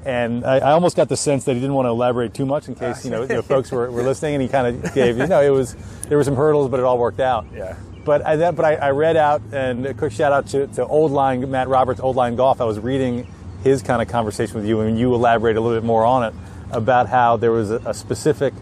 [0.03, 2.67] And I, I almost got the sense that he didn't want to elaborate too much
[2.67, 5.17] in case you know, you know folks were, were listening, and he kind of gave
[5.17, 5.75] you know it was
[6.07, 7.45] there were some hurdles, but it all worked out.
[7.53, 7.75] Yeah.
[8.03, 10.85] But I, that, but I, I read out, and a quick shout out to, to
[10.87, 12.59] Old Line Matt Roberts, Old Line Golf.
[12.59, 13.27] I was reading
[13.63, 16.33] his kind of conversation with you, and you elaborate a little bit more on it
[16.71, 18.53] about how there was a, a specific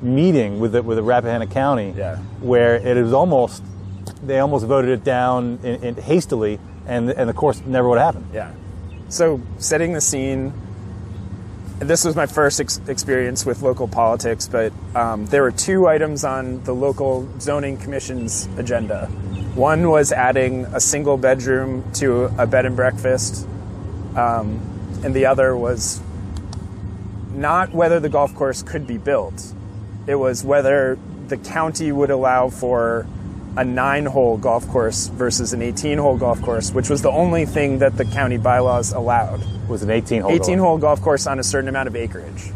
[0.00, 2.16] meeting with the, with the Rappahannock County, Yeah.
[2.40, 3.62] where it was almost
[4.22, 8.14] they almost voted it down in, in hastily, and and the course never would have
[8.14, 8.30] happened.
[8.34, 8.52] Yeah.
[9.08, 10.52] So setting the scene.
[11.80, 16.24] This was my first ex- experience with local politics, but um, there were two items
[16.24, 19.06] on the local zoning commission's agenda.
[19.54, 23.46] One was adding a single bedroom to a bed and breakfast,
[24.18, 24.60] um,
[25.04, 26.00] and the other was
[27.32, 29.54] not whether the golf course could be built.
[30.06, 30.98] It was whether
[31.28, 33.06] the county would allow for
[33.56, 37.44] a nine hole golf course versus an 18 hole golf course, which was the only
[37.44, 39.40] thing that the county bylaws allowed.
[39.40, 40.32] It was an 18 hole.
[40.32, 42.50] 18 hole golf course on a certain amount of acreage.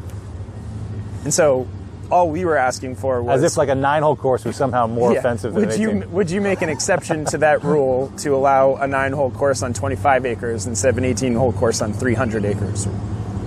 [1.24, 1.68] And so
[2.12, 4.86] all we were asking for was as if like a nine hole course was somehow
[4.86, 5.18] more Yeah.
[5.20, 5.80] offensive than would 18.
[6.02, 9.62] you would you make an exception to that rule to allow a nine hole course
[9.62, 12.90] on 25 acres instead of an 18 hole course on 300 acres or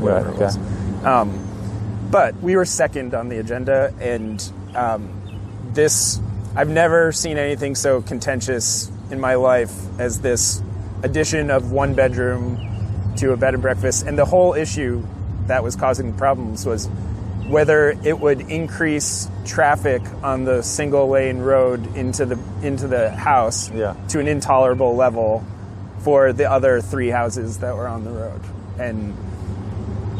[0.01, 0.57] whatever Right, it was?
[1.05, 1.39] Um,
[2.09, 4.43] but we were second on the agenda, and
[4.74, 5.09] um,
[5.74, 6.20] this
[6.55, 10.61] I've never seen anything so contentious in my life as this
[11.03, 12.57] addition of one bedroom
[13.18, 15.05] to a bed and breakfast, and the whole issue
[15.47, 16.89] that was causing problems was
[17.48, 23.70] whether it would increase traffic on the single lane road into the into the house
[23.72, 23.93] Yeah.
[24.10, 25.43] to an intolerable level
[26.00, 28.41] for the other three houses that were on the road.
[28.80, 29.16] And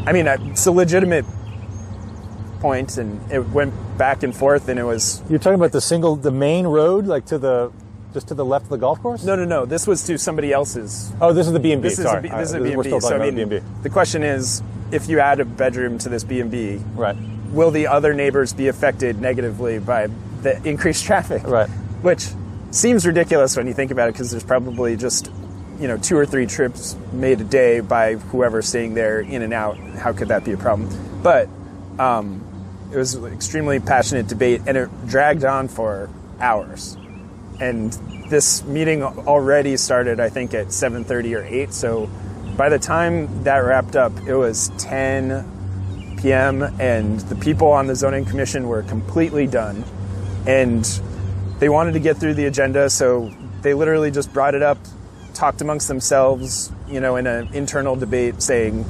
[0.06, 1.24] I mean, it's a legitimate
[2.60, 6.16] point, and it went back and forth, and it was You're talking about the single,
[6.16, 7.70] the main road, like to the
[8.14, 9.24] just to the left of the golf course.
[9.24, 9.66] no, no, no.
[9.66, 11.12] This was to somebody else's.
[11.20, 11.88] Oh, this is the B and B.
[11.90, 13.00] This is Sorry, a, B- this is a right, B&B.
[13.00, 13.60] So I mean, B and B.
[13.82, 14.62] the question is,
[14.92, 17.16] if you add a bedroom to this B and B, Right.
[17.50, 20.08] will the other neighbors be affected negatively by
[20.42, 21.42] the increased traffic?
[21.46, 21.68] Right.
[22.02, 22.28] Which
[22.70, 25.30] seems ridiculous when you think about it, because there's probably just
[25.80, 29.52] you know two or three trips made a day by whoever's staying there in and
[29.52, 29.76] out.
[29.76, 30.88] How could that be a problem?
[31.22, 31.48] But
[31.98, 32.42] um,
[32.92, 36.08] it was an extremely passionate debate, and it dragged on for
[36.40, 36.96] hours.
[37.60, 37.92] and
[38.28, 41.72] this meeting already started, I think, at 7:30 or 8.
[41.72, 42.10] So
[42.56, 46.62] by the time that wrapped up, it was 10 p.m.
[46.80, 49.84] and the people on the zoning commission were completely done,
[50.46, 50.84] and
[51.58, 53.30] they wanted to get through the agenda, so
[53.62, 54.78] they literally just brought it up,
[55.34, 58.84] talked amongst themselves, you know, in an internal debate, saying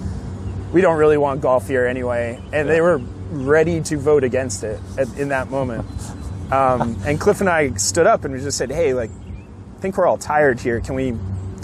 [0.73, 2.99] we don't really want golf here anyway, and they were
[3.31, 5.85] ready to vote against it at, in that moment.
[6.53, 9.97] Um, and Cliff and I stood up and we just said, "Hey, like, I think
[9.97, 10.81] we're all tired here.
[10.81, 11.15] Can we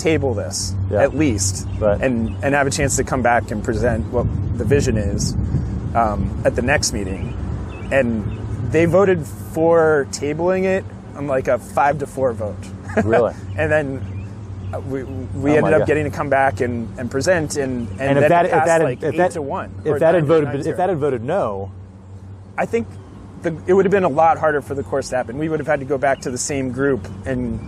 [0.03, 1.03] table this Yeah.
[1.03, 2.01] at least, Right.
[2.01, 4.27] and and have a chance to come back and present what
[4.59, 5.35] the vision is
[5.95, 7.35] um, at the next meeting?"
[7.93, 8.39] And
[8.73, 10.85] they voted for tabling it
[11.17, 12.57] on like a five to four vote.
[13.05, 13.35] Really?
[13.57, 13.87] and then.
[14.75, 15.87] uh, We, we Oh ended up God.
[15.87, 18.67] getting to come back and, and present and, and, And if that it if passed
[18.67, 20.99] that had- like if eight that to one if that had voted if that had
[20.99, 21.71] voted no,
[22.57, 22.87] I think
[23.43, 25.37] the, it would have been a lot harder for the course to happen.
[25.37, 27.61] We would have had to go back to the same group and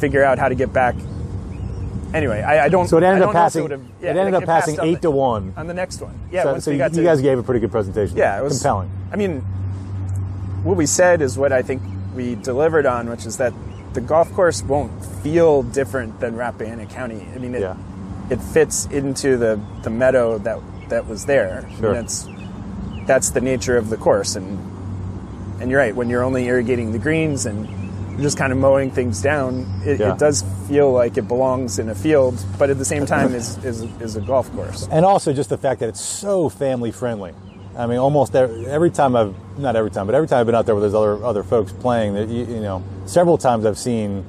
[0.00, 0.94] figure out how to get back.
[2.14, 2.88] Anyway, I, I don't.
[2.88, 3.70] so it ended up don't know if passing.
[3.70, 5.52] have- yeah, it ended up passing eight the- to one.
[5.56, 6.18] on the next one.
[6.32, 8.16] Yeah, so once so you, got to you guys gave a pretty good presentation.
[8.16, 8.90] yeah, it was compelling.
[9.12, 9.40] I mean,
[10.64, 11.82] what we said is what I think
[12.14, 13.52] we delivered on, which is that
[13.92, 17.26] the golf course won't feel different than Rappahannock County.
[17.34, 17.76] I mean, it, Yeah.
[18.30, 21.64] it fits into the, the meadow that that was there.
[21.66, 21.92] I mean, Sure.
[21.92, 22.26] that's
[23.06, 24.58] that's the nature of the course, and
[25.60, 25.94] and you're right.
[25.94, 27.68] When you're only irrigating the greens and
[28.20, 30.12] just kind of mowing things down, it, Yeah.
[30.12, 33.56] it does feel like it belongs in a field, but at the same time is
[33.64, 34.88] is, is a golf course.
[34.90, 37.32] and also just the fact that it's so family friendly.
[37.76, 40.54] I mean, almost every, every time I've not every time, but every time I've been
[40.56, 43.78] out there with those other other folks playing, that you, you know, several times I've
[43.78, 44.24] seen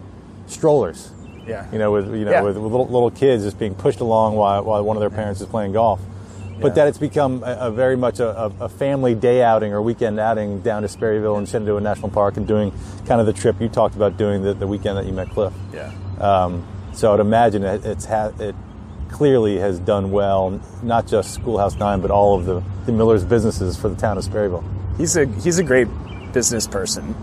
[0.47, 1.11] strollers.
[1.47, 1.65] Yeah.
[1.71, 2.41] You know, with you know Yeah.
[2.41, 5.47] with little, little kids just being pushed along while while one of their parents is
[5.47, 5.99] playing golf.
[6.61, 10.19] But that it's become a, a very much a, a, family day outing or weekend
[10.19, 12.71] outing down to Sperryville and Shenandoah National Park and doing
[13.05, 15.53] kind of the trip you talked about doing the, the weekend that you met Cliff.
[15.73, 15.93] Yeah.
[16.19, 18.55] Um, so I'd imagine it, it's ha- it
[19.09, 23.77] clearly has done well, not just Schoolhouse Nine, but all of the, the Miller's businesses
[23.77, 24.63] for the town of Sperryville.
[24.97, 25.87] he's a he's a great
[26.33, 27.15] business person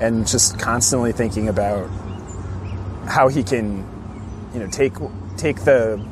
[0.00, 1.88] and just constantly thinking about
[3.06, 3.86] how he can
[4.52, 4.94] you know take
[5.36, 6.04] take the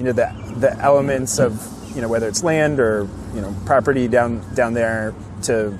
[0.00, 1.60] you know the the elements of
[1.94, 5.76] you know whether it's land or you know property down down there to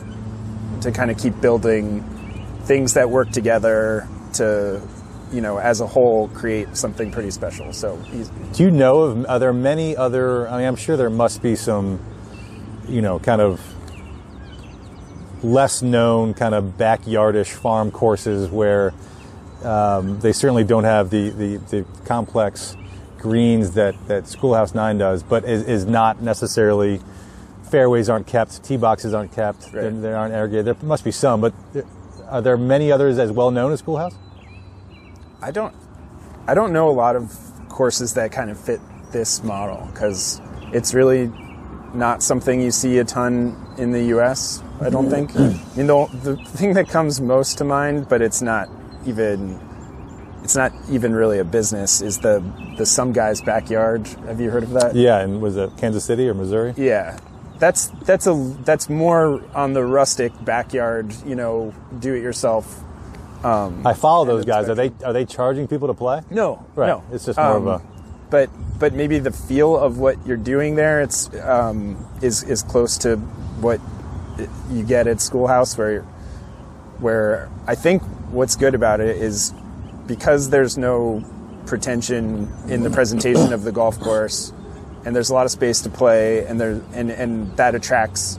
[0.83, 2.03] to kind of keep building
[2.65, 4.79] things that work together to
[5.33, 7.99] you know as a whole create something pretty special so
[8.53, 10.47] Do you know of are there many other?
[10.49, 11.99] I mean, I'm sure there must be some,
[12.89, 13.59] you know, kind of
[15.43, 18.93] less known kind of backyardish farm courses where
[19.65, 22.77] um, they certainly don't have the, the, the complex
[23.21, 27.01] greens that, that Schoolhouse Nine does, but is, is not necessarily
[27.71, 29.73] fairways aren't kept, tee boxes aren't kept, Right.
[29.75, 30.67] they're- they aren't irrigated.
[30.67, 31.85] There must be some, but there-
[32.29, 34.15] are there many others as well known as Schoolhouse?
[35.43, 35.75] I don't
[36.49, 37.37] I don't know a lot of
[37.69, 38.81] courses that kind of fit
[39.13, 40.41] this model because
[40.73, 41.31] it's really
[41.95, 44.63] not something you see a ton in the U.S.
[44.81, 45.31] I don't think.
[45.37, 45.41] I
[45.77, 48.69] mean, the, the thing that comes most to mind, but it's not
[49.07, 49.61] even
[50.43, 52.43] it's not even really a business, is the
[52.79, 54.07] the some guy's backyard.
[54.27, 54.95] Have you heard of that?
[54.95, 56.75] Yeah, and was it Kansas City or Missouri?
[56.77, 57.19] Yeah.
[57.59, 58.33] That's that's a
[58.65, 62.83] that's more on the rustic backyard, you know, do it yourself.
[63.45, 64.69] I follow those guys.
[64.69, 66.23] Are they are they charging people to play?
[66.31, 66.89] No, Right.
[66.89, 67.03] no.
[67.13, 67.83] It's just more of a-
[68.31, 72.97] But but maybe the feel of what you're doing there, it's um, is is close
[72.99, 73.17] to
[73.61, 73.79] what
[74.71, 76.03] you get at Schoolhouse, where
[76.99, 79.53] where I think what's good about it is
[80.11, 81.23] because there's no
[81.67, 84.53] pretension in the presentation of the golf course,
[85.05, 88.39] and there's a lot of space to play, and there and and that attracts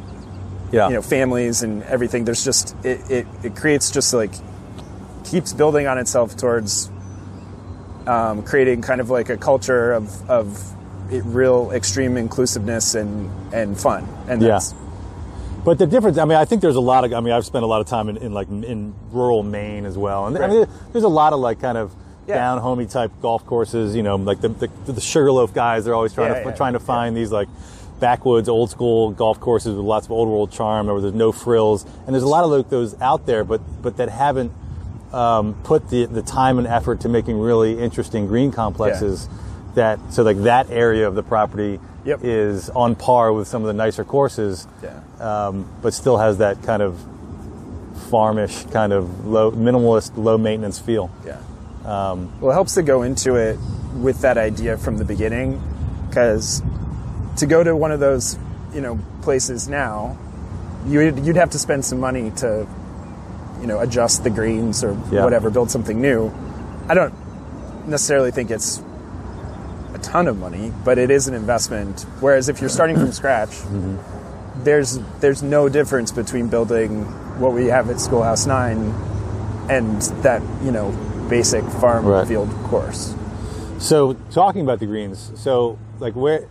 [0.74, 0.90] Yeah.
[0.90, 2.26] you know families and everything.
[2.26, 4.34] There's just it it, it creates just like
[5.24, 6.92] keeps building on itself towards
[8.06, 10.46] um, creating kind of like a culture of of
[11.10, 14.06] it, real extreme inclusiveness and and fun.
[14.28, 14.50] And Yeah.
[14.60, 14.74] that's
[15.64, 17.64] But the difference, I mean, I think there's a lot of, I mean, I've spent
[17.64, 20.66] a lot of time in, in like in rural Maine as well, and I mean,
[20.92, 21.94] there's a lot of like kind of
[22.28, 22.36] Yeah.
[22.36, 23.96] down homey type golf courses.
[23.96, 26.74] You know, like the the, the Sugarloaf guys, they're always trying Yeah, to yeah, trying
[26.74, 27.48] to find these like
[28.00, 31.86] backwoods, old school golf courses with lots of old world charm, where there's no frills,
[32.06, 34.52] and there's a lot of like those out there, but but that haven't
[35.14, 39.30] um, put the the time and effort to making really interesting green complexes.
[39.76, 42.22] That so like that area of the property Yep.
[42.24, 45.00] is on par with some of the nicer courses yeah.
[45.20, 46.98] um, but still has that kind of
[48.10, 51.12] farmish, kind of low, minimalist, low maintenance feel.
[51.26, 51.38] Yeah.
[51.84, 53.58] well, it helps to go into it
[53.96, 55.62] with that idea from the beginning,
[56.10, 56.62] because
[57.38, 58.38] to go to one of those,
[58.74, 60.18] you know, places now,
[60.88, 62.68] you'd, you'd have to spend some money to,
[63.62, 65.24] you know adjust the greens or Yeah.
[65.24, 66.32] whatever, build something new.
[66.90, 67.14] I don't
[67.88, 68.82] necessarily think it's
[70.02, 72.02] ton of money, but it is an investment.
[72.20, 74.64] Whereas if you're starting from scratch, Mm-hmm.
[74.64, 77.04] there's there's no difference between building
[77.40, 78.94] what we have at Schoolhouse Nine
[79.70, 80.92] and that you know
[81.30, 82.28] basic farm Right.
[82.28, 83.16] field course.
[83.80, 86.48] So talking about the greens, so like where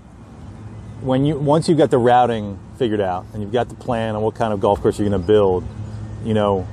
[1.02, 4.22] when you once you've got the routing figured out and you've got the plan on
[4.22, 5.62] what kind of golf course you're going to build,
[6.24, 6.66] you know,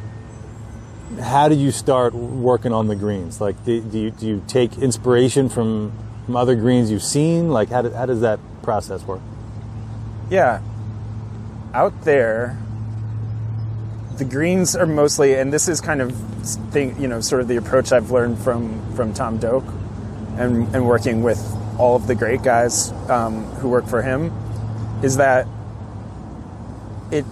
[1.22, 3.40] how did you start working on the greens?
[3.40, 5.92] Like, do, do you do you take inspiration from
[6.28, 7.50] from other greens you've seen?
[7.50, 9.22] Like, how, do, how does that process work?
[10.30, 10.62] Yeah.
[11.74, 12.58] Out there,
[14.18, 16.14] the greens are mostly, and this is kind of
[16.72, 19.64] thing, you know, sort of the approach I've learned from from Tom Doak,
[20.38, 21.40] and and working with
[21.78, 24.32] all of the great guys um, who work for him,
[25.04, 25.48] is that
[27.12, 27.26] it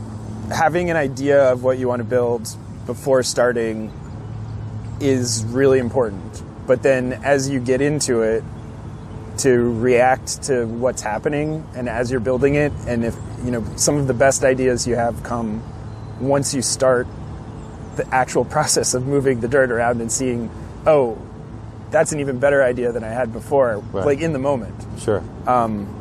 [0.53, 2.47] having an idea of what you want to build
[2.85, 3.91] before starting
[5.01, 6.43] is really important.
[6.67, 8.43] But then as you get into it,
[9.39, 13.97] to react to what's happening and as you're building it and if you know some
[13.97, 15.61] of the best ideas you have come
[16.19, 17.07] once you start
[17.97, 20.49] the actual process of moving the dirt around and seeing
[20.85, 21.17] oh
[21.91, 24.05] that's an even better idea than I had before Right.
[24.05, 25.21] like in the moment Sure.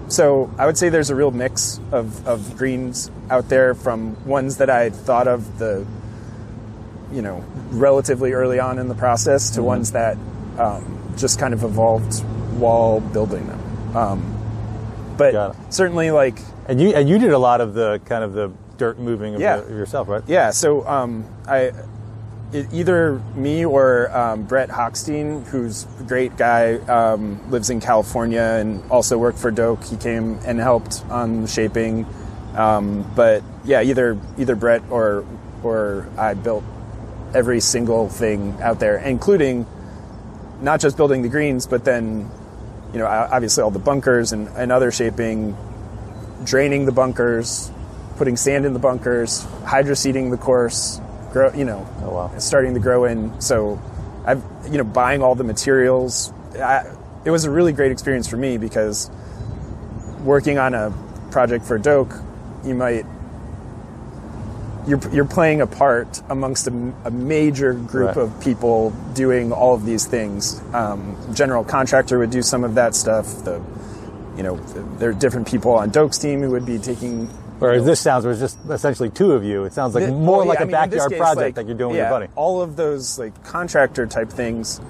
[0.08, 4.56] so I would say there's a real mix of, of greens out there from ones
[4.58, 5.86] that I thought of the,
[7.12, 9.54] you know, relatively early on in the process Mm-hmm.
[9.56, 10.16] to ones that
[10.58, 12.24] um, just kind of evolved
[12.58, 13.96] while building them.
[13.96, 16.38] Um, but certainly, like,
[16.68, 19.40] and you and you did a lot of the kind of the dirt moving of
[19.40, 19.58] Yeah.
[19.58, 20.22] the, yourself, right?
[20.26, 20.50] yeah.
[20.50, 21.72] So um, I.
[22.52, 28.42] It, either me or um, Brett Hochstein, who's a great guy, um, lives in California
[28.42, 29.82] and also worked for Doak.
[29.82, 32.06] He came and helped on the shaping.
[32.54, 35.24] Um, but yeah, either either Brett or
[35.64, 36.62] or I built
[37.34, 39.66] every single thing out there, including
[40.60, 42.30] not just building the greens, but then
[42.94, 45.54] you know obviously all the bunkers and, and other shaping,
[46.44, 47.70] draining the bunkers,
[48.16, 51.00] putting sand in the bunkers, hydro seeding the course,
[51.32, 52.38] grow you know, Oh, wow.
[52.38, 53.38] starting to grow in.
[53.40, 53.80] So
[54.24, 56.32] I've you know buying all the materials.
[56.54, 56.86] I,
[57.24, 59.10] it was a really great experience for me because
[60.22, 60.92] working on a
[61.30, 62.14] project for Doak,
[62.64, 63.04] you might
[64.86, 68.24] you're, you're playing a part amongst a, a major group Right.
[68.24, 70.60] of people doing all of these things.
[70.72, 73.26] Um, general contractor would do some of that stuff.
[73.44, 73.62] The
[74.36, 74.56] you know
[74.98, 77.26] there are different people on Doak's team who would be taking.
[77.60, 79.64] Whereas this sounds, it's just essentially two of you.
[79.64, 81.56] It sounds like the- more well, like yeah, a I mean, backyard case, project like,
[81.56, 82.32] like you're doing yeah, with your buddy.
[82.34, 84.80] All of those like contractor type things,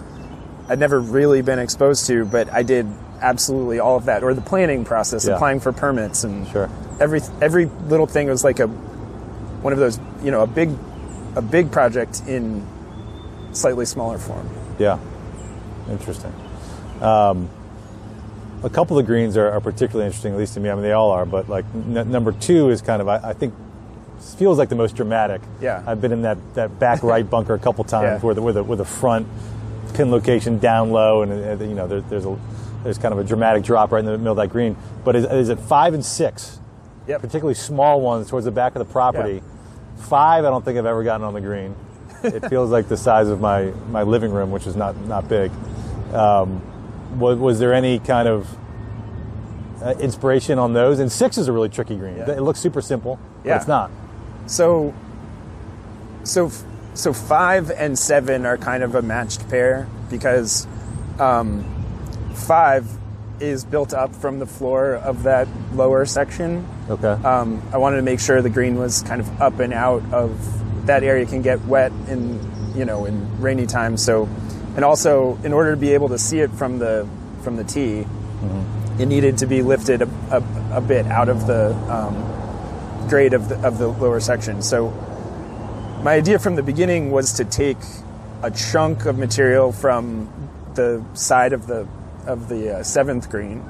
[0.68, 2.86] I'd never really been exposed to, but I did
[3.20, 5.34] absolutely all of that, or the planning process, Yeah.
[5.34, 6.68] applying for permits, and Sure.
[6.98, 8.68] every every little thing was like a
[9.64, 10.70] one of those, you know, a big
[11.36, 12.64] a big project in
[13.52, 14.46] slightly smaller form.
[14.78, 14.98] Yeah,
[15.90, 16.32] interesting.
[17.00, 17.48] Um,
[18.62, 20.68] a couple of greens are, are particularly interesting, at least to me.
[20.68, 23.32] I mean, they all are, but like n- number two is kind of, I, I
[23.32, 23.54] think,
[24.36, 25.40] feels like the most dramatic.
[25.62, 25.82] Yeah.
[25.86, 28.18] I've been in that, that back right bunker a couple times Yeah.
[28.26, 29.26] where the with a with a front
[29.94, 32.36] pin location down low, and, you know there, there's a
[32.82, 34.76] there's kind of a dramatic drop right in the middle of that green.
[35.04, 36.58] But is, is it five and six?
[37.06, 37.20] Yep.
[37.22, 39.42] Particularly small ones towards the back of the property.
[39.96, 41.74] Five, I don't think I've ever gotten on the green.
[42.22, 45.50] It feels like the size of my, my living room, which is not not big.
[46.12, 46.60] Um,
[47.18, 48.48] was, was there any kind of
[49.82, 50.98] uh, inspiration on those?
[50.98, 52.16] And six is a really tricky green.
[52.16, 52.30] Yeah.
[52.32, 53.56] It looks super simple, but Yeah.
[53.56, 53.90] it's not.
[54.46, 54.94] So,
[56.24, 56.50] so,
[56.94, 60.66] so five and seven are kind of a matched pair because
[61.18, 61.64] um,
[62.34, 62.86] five
[63.40, 66.66] is built up from the floor of that lower section.
[66.88, 67.08] Okay.
[67.08, 70.86] Um, I wanted to make sure the green was kind of up and out of
[70.86, 72.38] that area can get wet in
[72.76, 74.04] you know in rainy times.
[74.04, 74.28] So,
[74.76, 77.08] and also in order to be able to see it from the
[77.42, 78.06] from the tee,
[78.98, 83.48] it needed to be lifted a, a, a bit out of the um, grade of
[83.48, 84.62] the, of the lower section.
[84.62, 84.90] So
[86.02, 87.78] my idea from the beginning was to take
[88.42, 90.30] a chunk of material from
[90.74, 91.88] the side of the
[92.26, 93.62] of the uh, seventh green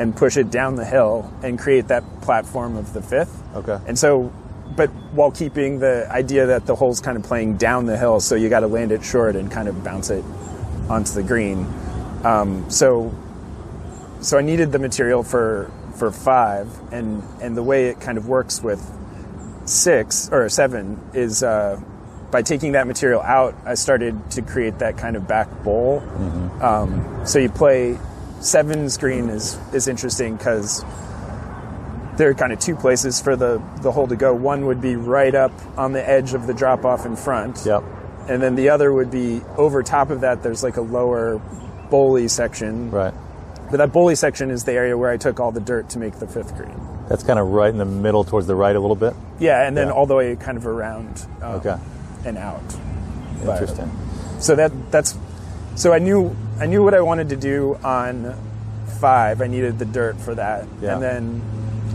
[0.00, 3.42] and push it down the hill and create that platform of the fifth.
[3.54, 3.78] Okay.
[3.86, 4.32] And so,
[4.74, 8.34] but while keeping the idea that the hole's kind of playing down the hill, so
[8.34, 10.24] you got to land it short and kind of bounce it
[10.88, 11.66] onto the green.
[12.24, 13.14] Um, so,
[14.22, 18.26] so I needed the material for for five, and and the way it kind of
[18.26, 18.80] works with
[19.66, 21.78] six or seven is uh,
[22.30, 26.02] by taking that material out, I started to create that kind of back bowl.
[26.62, 27.98] Um, so you play
[28.40, 30.84] seven's screen is is interesting because
[32.16, 34.34] there are kind of two places for the the hole to go.
[34.34, 37.62] One would be right up on the edge of the drop off in front.
[37.64, 37.82] Yep.
[38.28, 40.42] And then the other would be over top of that.
[40.42, 41.38] There's like a lower
[41.90, 42.90] bowley section.
[42.90, 43.14] Right.
[43.70, 46.18] But that bowley section is the area where I took all the dirt to make
[46.18, 46.74] the fifth green.
[47.08, 49.14] That's kind of right in the middle, towards the right a little bit.
[49.38, 49.92] Yeah, and then Yeah.
[49.94, 51.76] all the way kind of around um, Okay.
[52.24, 52.60] and out.
[53.44, 53.90] But- Interesting.
[54.38, 55.16] so that that's
[55.74, 58.34] so I knew I knew what I wanted to do on
[59.00, 59.40] five.
[59.40, 60.94] I needed the dirt for that, Yeah.
[60.94, 61.42] and then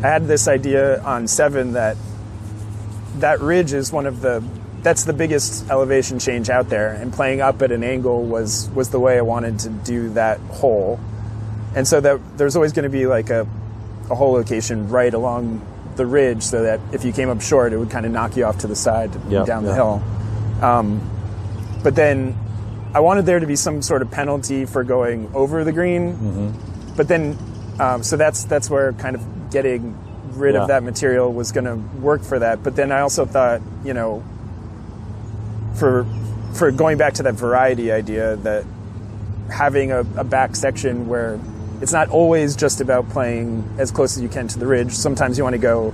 [0.04, 1.98] I had this idea on seven that
[3.20, 4.44] that ridge is one of the
[4.84, 8.90] that's the biggest elevation change out there, and playing up at an angle was was
[8.90, 11.00] the way I wanted to do that hole,
[11.76, 13.48] and so that there's always going to be like a
[14.10, 15.62] a hole location right along
[15.96, 18.46] the ridge, so that if you came up short, it would kind of knock you
[18.46, 20.04] off to the side Yep, down the hill.
[20.62, 21.02] Um,
[21.82, 22.36] but then
[22.96, 26.14] I wanted there to be some sort of penalty for going over the green.
[26.14, 26.96] Mm-hmm.
[26.96, 27.38] But then,
[27.80, 29.98] um, so that's that's where kind of getting
[30.34, 30.62] rid Yeah.
[30.62, 32.64] of that material was going to work for that.
[32.64, 34.24] But then I also thought, you know,
[35.76, 36.06] for
[36.54, 38.64] for going back to that variety idea, that
[39.52, 41.38] having a, a back section where
[41.82, 44.92] it's not always just about playing as close as you can to the ridge.
[44.94, 45.94] Sometimes you want to go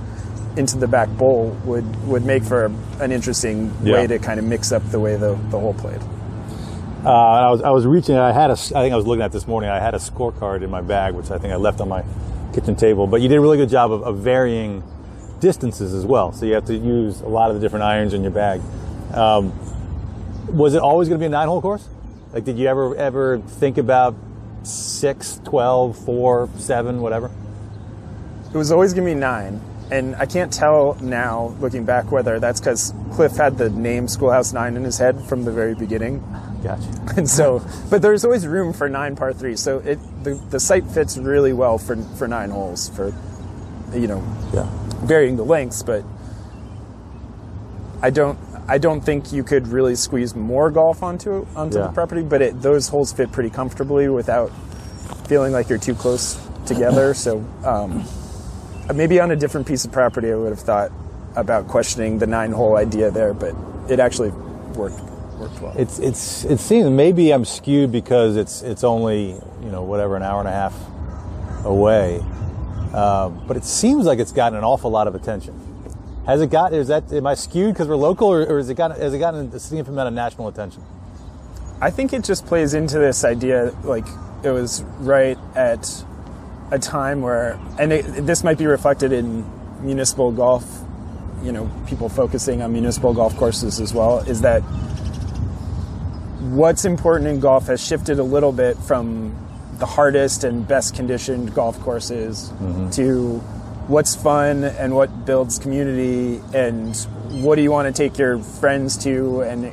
[0.56, 2.66] into the back bowl would would make for
[3.00, 3.94] an interesting Yeah.
[3.94, 6.00] way to kind of mix up the way the, the hole played.
[7.04, 8.16] Uh, I was I was reaching.
[8.16, 8.52] I had a.
[8.52, 9.68] I think I was looking at this morning.
[9.70, 12.04] I had a scorecard in my bag, which I think I left on my
[12.54, 13.08] kitchen table.
[13.08, 14.84] But you did a really good job of, of varying
[15.40, 16.30] distances as well.
[16.30, 18.60] So you have to use a lot of the different irons in your bag.
[19.12, 19.52] Um,
[20.46, 21.88] was it always going to be a nine-hole course?
[22.32, 24.14] Like, did you ever ever think about
[24.62, 27.32] six, 12, 4, 7, whatever?
[28.54, 29.60] It was always going to be nine.
[29.90, 34.52] And I can't tell now, looking back, whether that's because Cliff had the name Schoolhouse
[34.52, 36.22] Nine in his head from the very beginning.
[36.62, 36.88] Gotcha.
[37.16, 39.56] And so, but there's always room for nine par three.
[39.56, 43.12] So it the, the site fits really well for, for nine holes for,
[43.92, 44.22] you know,
[44.54, 44.66] Yeah.
[45.04, 45.82] varying the lengths.
[45.82, 46.04] But
[48.00, 48.38] I don't
[48.68, 51.88] I don't think you could really squeeze more golf onto onto Yeah.
[51.88, 52.22] the property.
[52.22, 54.50] But it, those holes fit pretty comfortably without
[55.26, 57.12] feeling like you're too close together.
[57.26, 58.04] So um,
[58.94, 60.90] maybe on a different piece of property, I would have thought
[61.36, 63.34] about questioning the nine hole idea there.
[63.34, 63.54] But
[63.90, 64.30] it actually
[64.74, 65.00] worked
[65.34, 65.74] worked well.
[65.76, 69.30] It's it's it seems maybe I'm skewed because it's it's only
[69.62, 70.74] you know whatever an hour and a half
[71.64, 72.18] away,
[72.94, 75.58] um, but it seems like it's gotten an awful lot of attention.
[76.26, 76.72] Has it got?
[76.72, 79.18] Is that am I skewed because we're local, or, or has it got has it
[79.18, 80.82] gotten a significant amount of national attention?
[81.82, 84.06] I think it just plays into this idea, like
[84.44, 86.04] it was right at
[86.70, 89.44] a time where, and it, this might be reflected in
[89.84, 90.64] municipal golf,
[91.42, 94.62] you know, people focusing on municipal golf courses as well, is that
[96.52, 99.34] what's important in golf has shifted a little bit from
[99.78, 102.52] the hardest and best conditioned golf courses
[102.92, 103.38] to
[103.88, 106.94] what's fun and what builds community and
[107.42, 109.72] what do you want to take your friends to and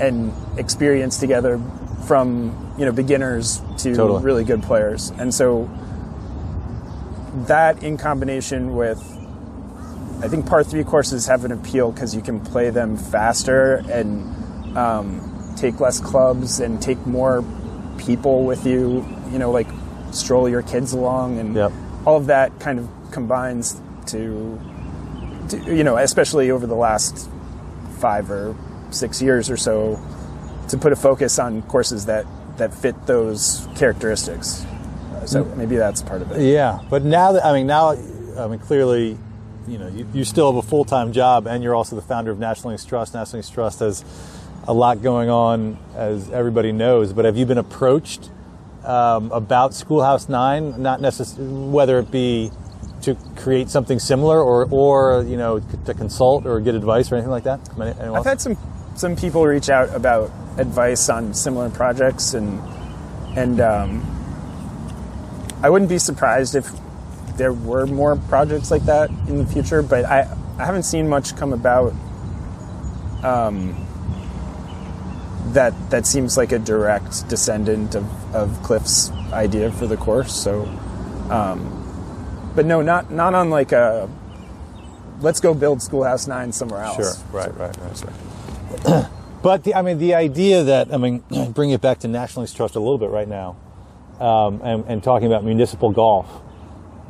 [0.00, 1.58] and experience together
[2.06, 4.22] from you know beginners to Totally.
[4.22, 5.68] really good players and so
[7.46, 8.98] that in combination with
[10.22, 14.76] i think par three courses have an appeal because you can play them faster and
[14.76, 17.44] um, take less clubs and take more
[17.98, 19.66] people with you you know like
[20.12, 21.72] stroll your kids along and Yep.
[22.06, 24.58] all of that kind of combines to,
[25.50, 27.28] to you know especially over the last
[27.98, 28.56] five or
[28.90, 30.00] six years or so
[30.68, 32.24] to put a focus on courses that
[32.56, 34.64] that fit those characteristics.
[35.14, 36.40] Uh, So maybe that's part of it.
[36.42, 37.90] Yeah, but now that I mean now,
[38.38, 39.16] I mean clearly,
[39.66, 42.30] you know, you, you still have a full time job, and you're also the founder
[42.30, 43.14] of National Links Trust.
[43.14, 44.04] National Links Trust has
[44.70, 47.12] a lot going on, as everybody knows.
[47.12, 48.30] But have you been approached
[48.84, 50.80] um, about Schoolhouse Nine?
[50.80, 52.52] Not necessarily whether it be
[53.02, 57.32] to create something similar, or or you know to consult or get advice or anything
[57.32, 57.58] like that.
[57.70, 58.26] Anyone I've else?
[58.26, 58.56] had some
[58.94, 62.60] some people reach out about advice on similar projects, and
[63.36, 64.06] and um,
[65.64, 66.70] I wouldn't be surprised if
[67.36, 69.82] there were more projects like that in the future.
[69.82, 71.92] But I I haven't seen much come about.
[73.24, 73.88] Um,
[75.54, 80.34] that that seems like a direct descendant of, of Cliff's idea for the course.
[80.34, 80.62] So,
[81.30, 84.08] um, but no, not not on like a
[85.20, 86.96] let's go build Schoolhouse Nine somewhere else.
[86.96, 87.26] Sure.
[87.32, 87.56] Right.
[87.56, 87.76] Right.
[87.78, 89.10] Right.
[89.42, 91.22] but the, I mean, the idea that I mean,
[91.52, 93.56] bring it back to National Links Trust a little bit right now,
[94.18, 96.28] um, and, and talking about municipal golf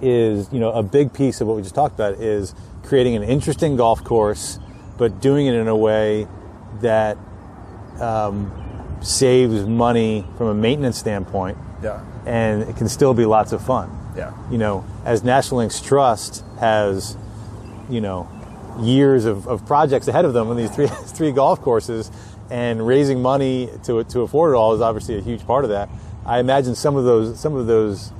[0.02, 3.22] is you know a big piece of what we just talked about is creating an
[3.22, 4.58] interesting golf course,
[4.96, 6.26] but doing it in a way
[6.80, 7.18] that
[8.00, 8.50] um,
[9.02, 12.00] saves money from a maintenance standpoint, Yeah.
[12.26, 13.90] and it can still be lots of fun.
[14.16, 14.32] Yeah.
[14.50, 17.16] You know, as National Links Trust has,
[17.88, 18.28] you know,
[18.80, 20.86] years of, of projects ahead of them on these three
[21.16, 22.10] three golf courses,
[22.50, 25.88] and raising money to to afford it all is obviously a huge part of that.
[26.26, 28.12] I imagine some of those some of those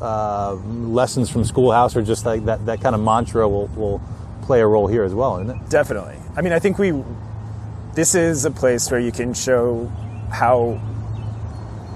[0.00, 4.00] uh, lessons from Schoolhouse are just like that that kind of mantra will will
[4.42, 5.70] play a role here as well, isn't it?
[5.70, 6.16] Definitely.
[6.36, 6.92] I mean, I think we.
[7.94, 9.86] This is a place where you can show
[10.30, 10.80] how.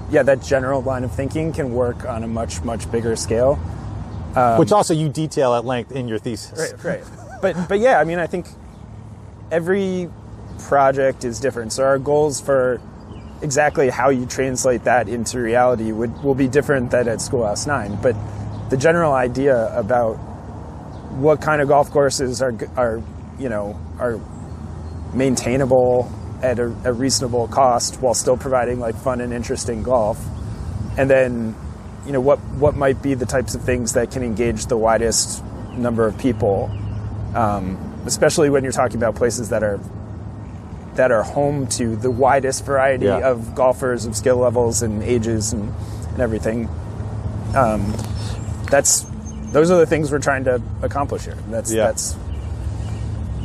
[0.09, 3.59] Yeah, that general line of thinking can work on a much much bigger scale.
[4.35, 6.73] Um, Which also you detail at length in your thesis.
[6.83, 7.03] Right, right.
[7.41, 8.45] But but yeah, I mean, I think
[9.51, 10.09] every
[10.59, 11.73] project is different.
[11.73, 12.79] So our goals for
[13.41, 17.97] exactly how you translate that into reality would will be different than at Schoolhouse Nine.
[18.01, 18.15] But
[18.69, 20.15] the general idea about
[21.17, 23.01] what kind of golf courses are are
[23.39, 24.19] you know are
[25.17, 26.11] maintainable
[26.43, 30.23] at a, a reasonable cost while still providing like fun and interesting golf,
[30.97, 31.55] and then
[32.05, 35.43] you know what what might be the types of things that can engage the widest
[35.75, 36.69] number of people,
[37.35, 39.79] um, especially when you're talking about places that are
[40.95, 43.29] that are home to the widest variety Yeah.
[43.29, 45.71] of golfers of skill levels and ages and,
[46.13, 46.67] and everything.
[47.55, 47.93] Um,
[48.69, 49.05] that's
[49.51, 51.37] those are the things we're trying to accomplish here.
[51.49, 51.87] That's Yeah.
[51.87, 52.15] that's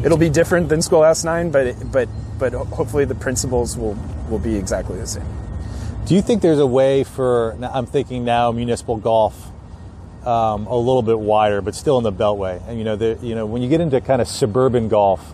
[0.04, 3.96] it'll be different than Schoolhouse Nine, but it, but but hopefully the principles will
[4.28, 5.26] will be exactly the same.
[6.06, 7.56] Do you think there's a way for?
[7.62, 9.52] I'm thinking now municipal golf
[10.26, 12.66] um, a little bit wider, but still in the Beltway.
[12.68, 15.32] And you know, the, you know, when you get into kind of suburban golf,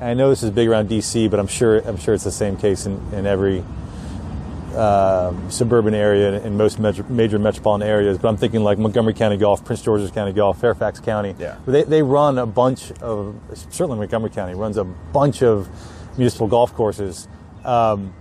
[0.00, 2.56] I know this is big around DC, but I'm sure I'm sure it's the same
[2.56, 3.64] case in, in every
[4.76, 8.18] um, suburban area in most major, major metropolitan areas.
[8.18, 11.34] But I'm thinking like Montgomery County Golf, Prince George's County Golf, Fairfax County.
[11.38, 11.56] Yeah.
[11.66, 13.34] They, they run a bunch of
[13.70, 15.68] certainly Montgomery County runs a bunch of
[16.18, 17.26] municipal golf courses.
[17.64, 18.14] Um,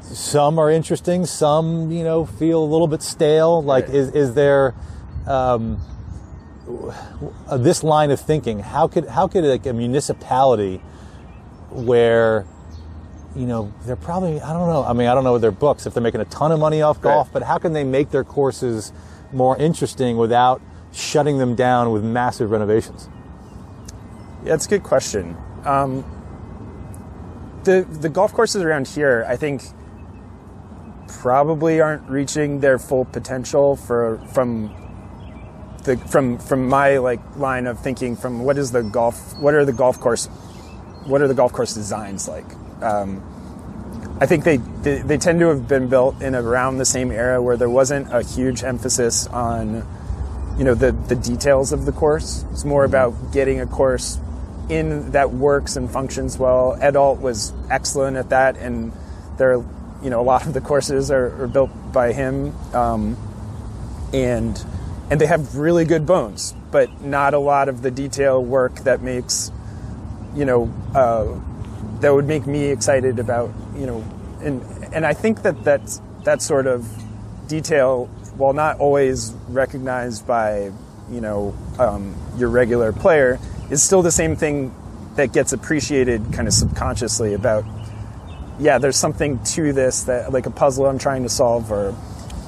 [0.00, 1.24] some are interesting.
[1.26, 3.62] Some, you know, feel a little bit stale.
[3.62, 3.94] Like, Right.
[3.96, 4.74] is is there
[5.26, 5.80] um,
[7.52, 8.58] this line of thinking?
[8.60, 10.82] How could how could like a municipality
[11.70, 12.46] where
[13.36, 14.84] you know they're probably I don't know.
[14.84, 17.00] I mean, I don't know their books if they're making a ton of money off
[17.00, 17.32] golf, Right.
[17.34, 18.92] but how can they make their courses
[19.32, 20.60] more interesting without
[20.92, 23.08] shutting them down with massive renovations?
[24.44, 25.36] Yeah, that's a good question.
[25.64, 26.04] Um,
[27.64, 29.62] the the golf courses around here, I think,
[31.08, 34.70] probably aren't reaching their full potential for from
[35.84, 38.16] the from from my like line of thinking.
[38.16, 39.36] From what is the golf?
[39.38, 40.26] What are the golf course?
[41.06, 42.46] What are the golf course designs like?
[42.82, 43.22] Um,
[44.20, 47.42] I think they, they they tend to have been built in around the same era
[47.42, 49.86] where there wasn't a huge emphasis on
[50.56, 52.44] you know the the details of the course.
[52.52, 54.18] It's more about getting a course
[54.68, 56.76] in that works and functions well.
[56.80, 58.92] Ed Ault was excellent at that, and
[59.36, 59.64] there, are,
[60.02, 63.16] you know, a lot of the courses are, are built by him, um,
[64.12, 64.64] and
[65.10, 69.02] and they have really good bones, but not a lot of the detail work that
[69.02, 69.52] makes,
[70.34, 71.26] you know, uh,
[72.00, 74.04] that would make me excited about, you know,
[74.42, 74.62] and
[74.92, 76.86] and I think that that's that sort of
[77.48, 78.06] detail,
[78.36, 80.72] while not always recognized by,
[81.10, 83.38] you know, um, your regular player,
[83.70, 84.74] is still the same thing
[85.16, 87.64] that gets appreciated kind of subconsciously about
[88.58, 91.94] yeah there's something to this that like a puzzle i'm trying to solve or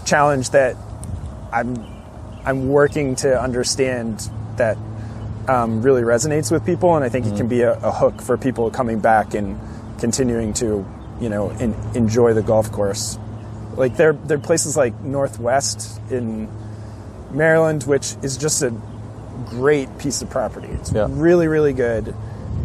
[0.05, 0.77] challenge that
[1.53, 1.77] i'm
[2.45, 4.77] i'm working to understand that
[5.49, 8.37] um, really resonates with people and i think it can be a, a hook for
[8.37, 9.59] people coming back and
[9.99, 10.85] continuing to
[11.21, 13.19] you know in, enjoy the golf course
[13.77, 16.49] like there there are places like northwest in
[17.31, 18.73] maryland which is just a
[19.47, 20.69] great piece of property.
[20.69, 21.07] It's Yeah.
[21.11, 22.15] really, really good.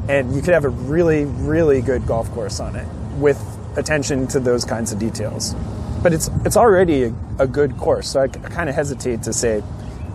[0.07, 3.37] And you could have a really, really good golf course on it with
[3.75, 5.53] attention to those kinds of details.
[6.01, 9.61] But it's it's already a, a good course, so I, kind of hesitate to say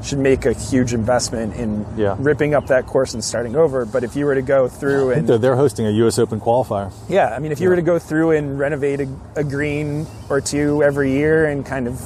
[0.02, 2.14] should make a huge investment in Yeah.
[2.18, 3.84] ripping up that course and starting over.
[3.84, 6.18] But if you were to go through and They're, they're hosting a U.S.
[6.18, 6.92] Open qualifier.
[7.08, 10.40] yeah, I mean, if you were to go through and renovate a, a green or
[10.40, 12.00] two every year and kind of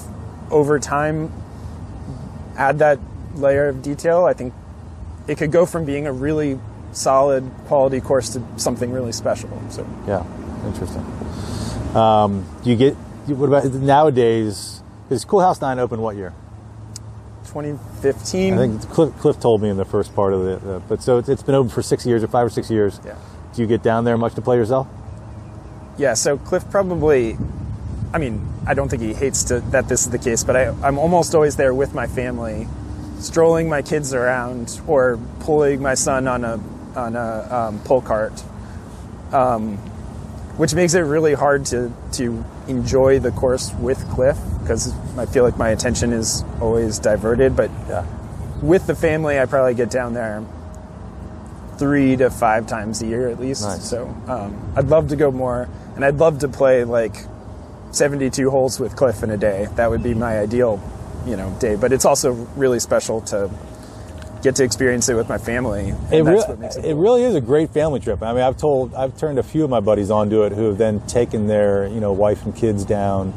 [0.53, 1.31] over time
[2.57, 2.99] add that
[3.35, 4.53] layer of detail, I think
[5.29, 6.59] it could go from being a really
[6.93, 9.49] solid quality course to something really special.
[9.71, 10.25] So Yeah,
[10.67, 11.05] interesting.
[11.97, 12.95] Um, you get
[13.27, 14.81] what about nowadays?
[15.11, 16.33] Is Schoolhouse Nine open what year?
[17.47, 18.55] 2015.
[18.55, 20.63] I think Cliff, Cliff told me in the first part of it.
[20.65, 23.01] Uh, but so it's, it's been open for six years or five or six years.
[23.05, 23.17] Yeah.
[23.55, 24.87] Do you get down there much to play yourself?
[25.99, 27.37] Yeah, so Cliff probably,
[28.15, 30.69] I mean, I don't think he hates to, that this is the case, but I,
[30.83, 32.69] I'm almost always there with my family,
[33.19, 36.61] strolling my kids around or pulling my son on a
[36.97, 38.33] on a um, pull cart,
[39.33, 39.77] um,
[40.57, 45.45] which makes it really hard to to enjoy the course with Cliff because I feel
[45.45, 47.57] like my attention is always diverted.
[47.57, 47.71] But
[48.63, 50.45] with the family, I probably get down there
[51.77, 53.63] three to five times a year at least.
[53.63, 53.89] Nice.
[53.89, 57.17] So um, I'd love to go more, and I'd love to play like
[57.93, 59.69] 72 holes with Cliff in a day.
[59.77, 60.81] That would be my ideal,
[61.27, 61.77] you know, day.
[61.77, 63.51] But it's also really special to
[64.43, 65.91] get to experience it with my family.
[65.91, 67.03] And It, that's rea- what makes it, it cool.
[67.03, 68.23] really is a great family trip.
[68.23, 70.79] I mean, I've told, I've turned a few of my buddies onto it who have
[70.79, 73.35] then taken their, you know, wife and kids down,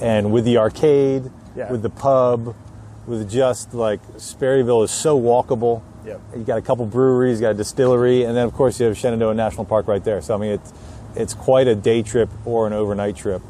[0.00, 1.70] and with the arcade, Yeah.
[1.70, 2.54] with the pub,
[3.06, 5.82] with just like Sperryville is so walkable.
[6.06, 6.20] Yep.
[6.36, 8.96] You got a couple breweries, you got a distillery, and then of course you have
[8.96, 10.20] Shenandoah National Park right there.
[10.22, 10.72] So I mean, it's
[11.16, 13.40] it's quite a day trip or an overnight trip.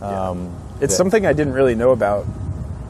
[0.00, 2.24] Um, It's that- something I didn't really know about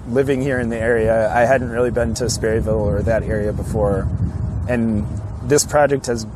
[0.08, 1.32] living here in the area.
[1.34, 4.08] I hadn't really been to Sperryville or that area before,
[4.68, 5.06] and
[5.44, 6.26] this project has,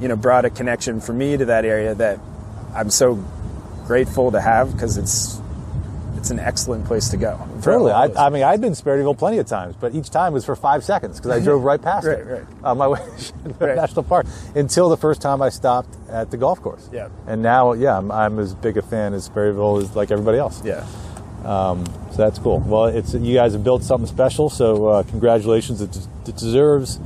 [0.00, 2.18] you know, brought a connection for me to that area that
[2.74, 3.22] I'm so
[3.86, 5.40] grateful to have because it's
[6.16, 7.38] it's an excellent place to go.
[7.62, 7.92] Totally.
[7.92, 8.06] I.
[8.26, 10.82] I mean, I've been to Sperryville plenty of times, but each time was for five
[10.82, 12.42] seconds because I drove right past Right, it right.
[12.64, 13.76] on uh, my way to Right.
[13.76, 16.88] National Park until the first time I stopped at the golf course.
[16.92, 17.10] Yeah.
[17.28, 20.62] And now, yeah, I'm, I'm as big a fan as Sperryville as like everybody else.
[20.64, 20.84] yeah.
[21.46, 22.60] So that's cool.
[22.60, 25.82] Well, it's you guys have built something special, so uh, congratulations.
[25.82, 25.94] It,
[26.26, 26.98] it deserves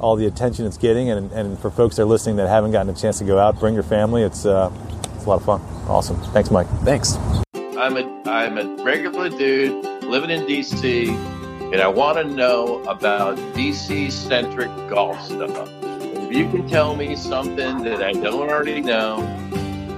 [0.00, 2.92] all the attention it's getting, and, and for folks that are listening that haven't gotten
[2.92, 4.22] a chance to go out, bring your family.
[4.22, 4.72] It's uh,
[5.14, 5.60] it's a lot of fun.
[5.88, 6.16] Awesome.
[6.32, 6.66] Thanks, Mike.
[6.82, 7.16] Thanks.
[7.54, 11.08] I'm a I'm a regular dude living in DC,
[11.72, 15.68] and I want to know about DC centric golf stuff.
[15.82, 19.20] If you can tell me something that I don't already know,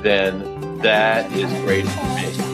[0.02, 2.49] then that is great for me.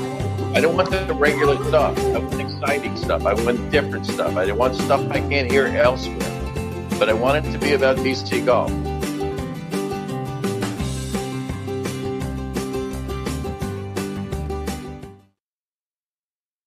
[0.55, 1.99] I don't want the regular stuff.
[1.99, 3.26] I want exciting stuff.
[3.26, 4.36] I want different stuff.
[4.36, 6.18] I don't want stuff I can't hear elsewhere.
[6.99, 8.70] But I want it to be about DC golf.